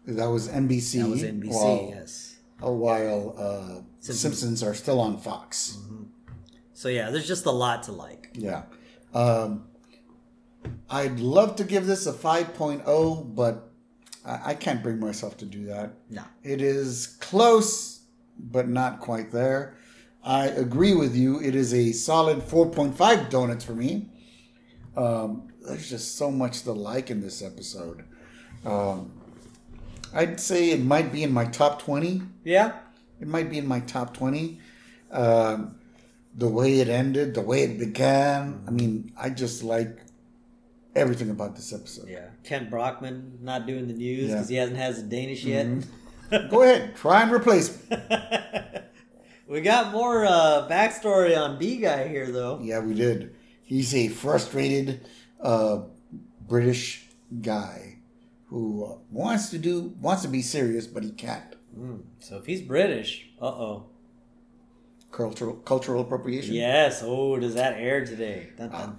[0.07, 1.01] That was NBC.
[1.03, 1.49] That was NBC.
[1.53, 2.37] while- yes.
[2.61, 4.18] A while uh, Simpsons.
[4.20, 5.79] Simpsons are still on Fox.
[6.72, 8.31] So yeah, there's just a lot to like.
[8.35, 8.62] Yeah.
[9.14, 9.64] Um,
[10.91, 13.68] I'd love to give this a 5.0, but
[14.29, 15.95] I, I can't bring myself to do that.
[16.11, 16.22] No.
[16.43, 18.01] It is close,
[18.39, 19.76] but not quite there.
[20.22, 21.41] I agree with you.
[21.41, 24.11] It is a solid 4.5 donuts for me.
[24.97, 28.05] Um, there's just so much to like in this episode.
[28.64, 29.12] Um,
[30.12, 32.22] I'd say it might be in my top 20.
[32.45, 32.72] Yeah.
[33.20, 34.61] It might be in my top 20.
[35.11, 35.76] Um,
[36.35, 38.62] the way it ended, the way it began.
[38.66, 39.99] I mean, I just like
[40.99, 42.09] everything about this episode.
[42.09, 42.26] Yeah.
[42.44, 44.24] Kent Brockman not doing the news Yeah.
[44.26, 44.34] Mm-hmm.
[44.34, 45.66] because he hasn't has a Danish yet.
[46.51, 47.96] Go ahead, try and replace me.
[49.49, 52.61] we got more uh, backstory on B guy here though.
[52.62, 53.34] Yeah, we did.
[53.62, 55.07] He's a frustrated
[55.40, 55.82] uh,
[56.46, 57.07] British
[57.42, 57.96] guy
[58.46, 61.55] who uh, wants to do wants to be serious, but he can't.
[61.78, 62.01] Mm.
[62.18, 63.86] So if he's British, uh oh.
[65.11, 66.55] Cultural cultural appropriation.
[66.55, 67.03] Yes.
[67.03, 68.51] Oh, does that air today?
[68.59, 68.86] Dun, Ah.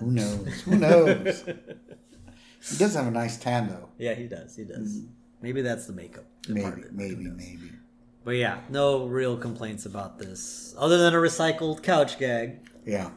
[0.00, 0.60] Who knows?
[0.64, 1.44] Who knows?
[2.70, 3.88] he does have a nice tan though.
[3.98, 4.56] yeah, he does.
[4.56, 5.02] He does.
[5.42, 6.24] Maybe that's the makeup.
[6.42, 6.54] Mm-hmm.
[6.54, 7.70] Maybe, maybe, maybe.
[8.24, 12.58] But yeah, no real complaints about this, other than a recycled couch gag.
[12.84, 13.10] Yeah,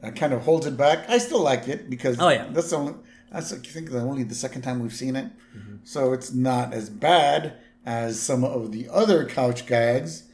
[0.00, 1.08] that kind of holds it back.
[1.08, 2.48] I still like it because Oh, yeah.
[2.50, 2.94] that's the only
[3.30, 5.76] that's I think the only the second time we've seen it, Mm-hmm.
[5.84, 7.54] so it's not as bad
[7.84, 10.24] as some of the other couch gags,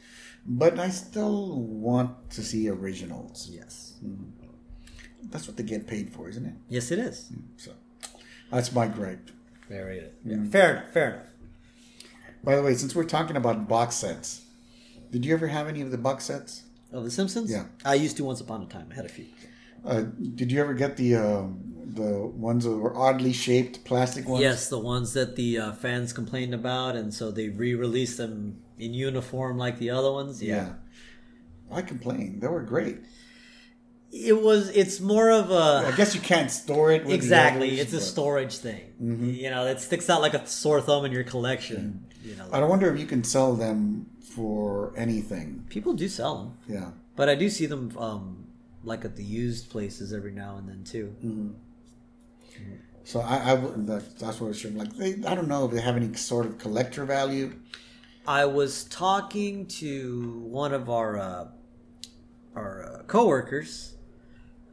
[0.45, 3.49] but I still want to see originals.
[3.51, 3.93] Yes.
[5.23, 6.53] That's what they get paid for, isn't it?
[6.69, 7.31] Yes, it is.
[7.57, 7.71] So
[8.51, 9.29] that's my gripe.
[9.67, 10.13] Very good.
[10.25, 10.45] Mm.
[10.45, 10.51] Yeah.
[10.51, 10.91] Fair enough.
[10.91, 11.25] Fair enough.
[12.43, 14.41] By the way, since we're talking about box sets,
[15.11, 16.63] did you ever have any of the box sets?
[16.93, 17.51] Oh, The Simpsons.
[17.51, 17.65] Yeah.
[17.85, 18.87] I used to once upon a time.
[18.91, 19.25] I had a few.
[19.85, 20.03] Uh,
[20.35, 24.41] did you ever get the um, the ones that were oddly shaped plastic ones?
[24.41, 28.93] Yes, the ones that the uh, fans complained about, and so they re-released them in
[28.93, 30.41] uniform like the other ones.
[30.43, 30.73] Yeah.
[31.71, 32.41] I complained.
[32.41, 32.97] They were great.
[34.11, 34.69] It was.
[34.69, 37.09] It's more of a i guess you can't store it.
[37.09, 37.67] Exactly.
[37.69, 38.81] others, It's a storage thing.
[38.99, 42.05] You know, it sticks out like a sore thumb in your collection.
[42.23, 45.65] You know, I wonder if you can sell them for anything.
[45.69, 46.91] people do sell them, Yeah.
[47.15, 48.47] but I do see them um,
[48.83, 51.15] like at the used places every now and then too.
[53.03, 53.55] So I, I
[54.19, 54.93] that's what it should like.
[54.95, 57.53] They, I don't know if they have any sort of collector value.
[58.27, 61.47] I was talking to one of our uh,
[62.55, 63.95] our uh, coworkers,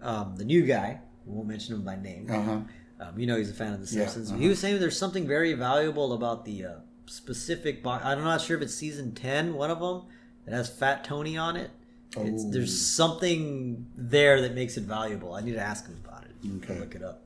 [0.07, 1.01] um, the new guy.
[1.27, 2.27] We won't mention him by name.
[2.31, 2.59] Uh huh.
[2.99, 4.31] Um, you know he's a fan of The Yeah, Simpsons.
[4.31, 4.41] uh-huh.
[4.41, 6.71] He was saying there's something very valuable about the uh,
[7.07, 8.05] specific box.
[8.05, 10.03] I'm not sure if it's season 10, one of them,
[10.45, 11.71] that has Fat Tony on it.
[12.17, 12.51] It's, Oh.
[12.51, 15.35] there's something there that makes it valuable.
[15.35, 16.35] I need to ask him about it.
[16.65, 16.79] Okay.
[16.81, 17.23] Look it up.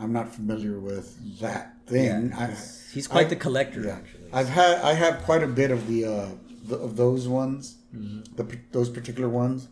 [0.00, 2.32] I'm not familiar with that thing.
[2.32, 3.96] I, he's, he's quite I- the collector, yeah.
[3.96, 4.24] actually.
[4.32, 6.28] I've had I have quite a bit of the, uh,
[6.64, 8.34] the of those ones, Mm-hmm.
[8.36, 9.68] the those particular ones,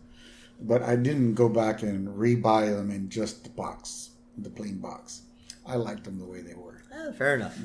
[0.61, 5.23] but I didn't go back and rebuy them in just the box, the plain box.
[5.65, 6.83] I liked them the way they were.
[6.93, 7.57] Eh, fair enough.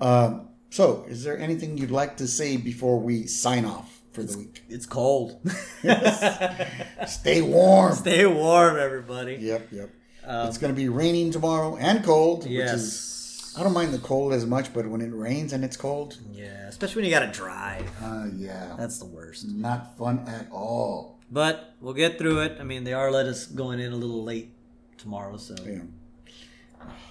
[0.00, 4.36] Um, so, is there anything you'd like to say before we sign off for the
[4.36, 4.62] week?
[4.68, 5.40] It's cold.
[7.06, 7.94] Stay warm.
[7.94, 9.36] Stay warm, everybody.
[9.36, 9.90] Yep, yep.
[10.24, 13.27] Um, it's going to be raining tomorrow and cold, which is yes.
[13.56, 16.68] I don't mind the cold as much, but when it rains and it's cold, Yeah,
[16.68, 17.90] especially when you gotta drive.
[18.02, 19.48] uh, yeah, That's the worst.
[19.48, 21.18] not fun at all.
[21.30, 22.56] But we'll get through it.
[22.60, 24.52] I mean, they are let us going in a little late
[24.96, 25.80] tomorrow, so Yeah.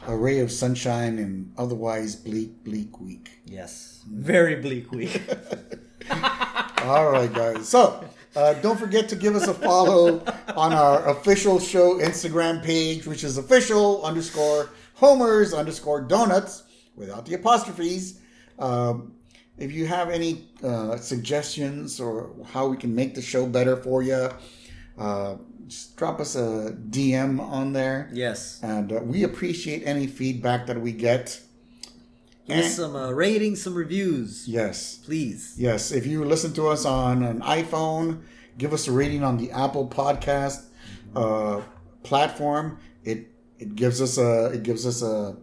[0.07, 3.41] A ray of sunshine and otherwise bleak, bleak week.
[3.45, 5.21] yes, very bleak week.
[6.83, 7.67] All right, guys.
[7.67, 8.03] So
[8.35, 10.23] uh, don't forget to give us a follow
[10.55, 14.69] on our official show Instagram page, which is official underscore
[15.01, 16.63] homers underscore donuts
[16.95, 18.19] without the apostrophes.
[18.59, 19.13] Um,
[19.57, 24.01] if you have any uh, suggestions or how we can make the show better for
[24.03, 24.29] you,
[24.97, 25.35] uh,
[25.67, 28.09] just drop us a DM on there.
[28.13, 31.41] yes, And uh, we appreciate any feedback that we get.
[32.47, 34.95] give us some uh, ratings, some reviews, Yes.
[35.05, 35.55] please.
[35.57, 38.21] Yes, if you listen to us on an iPhone,
[38.57, 40.65] give us a rating on the Apple Podcast
[41.15, 41.61] uh,
[42.03, 42.79] platform.
[43.03, 45.35] It it gives us a it gives us a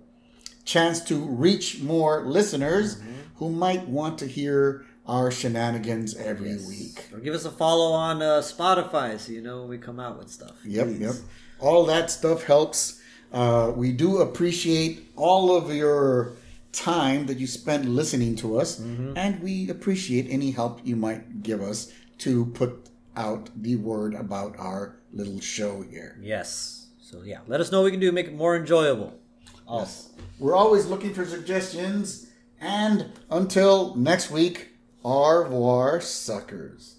[0.65, 3.01] chance to reach more listeners
[3.37, 7.09] who might want to hear our shenanigans every week.
[7.12, 10.19] Or give us a follow on uh, Spotify so you know when we come out
[10.19, 10.55] with stuff.
[10.65, 11.01] Yep, Please.
[11.01, 11.15] yep.
[11.61, 13.01] All that stuff helps.
[13.33, 16.33] Uh, we do appreciate all of your
[16.73, 21.61] time that you spend listening to us, and we appreciate any help you might give
[21.61, 26.19] us to put out the word about our little show here.
[26.21, 26.84] Yes.
[27.15, 29.15] So yeah, let us know what we can do make it more enjoyable.
[29.69, 30.11] Also.
[30.41, 32.27] We're always looking for suggestions,
[32.61, 34.71] and until next week,
[35.05, 36.93] au revoir, suckers.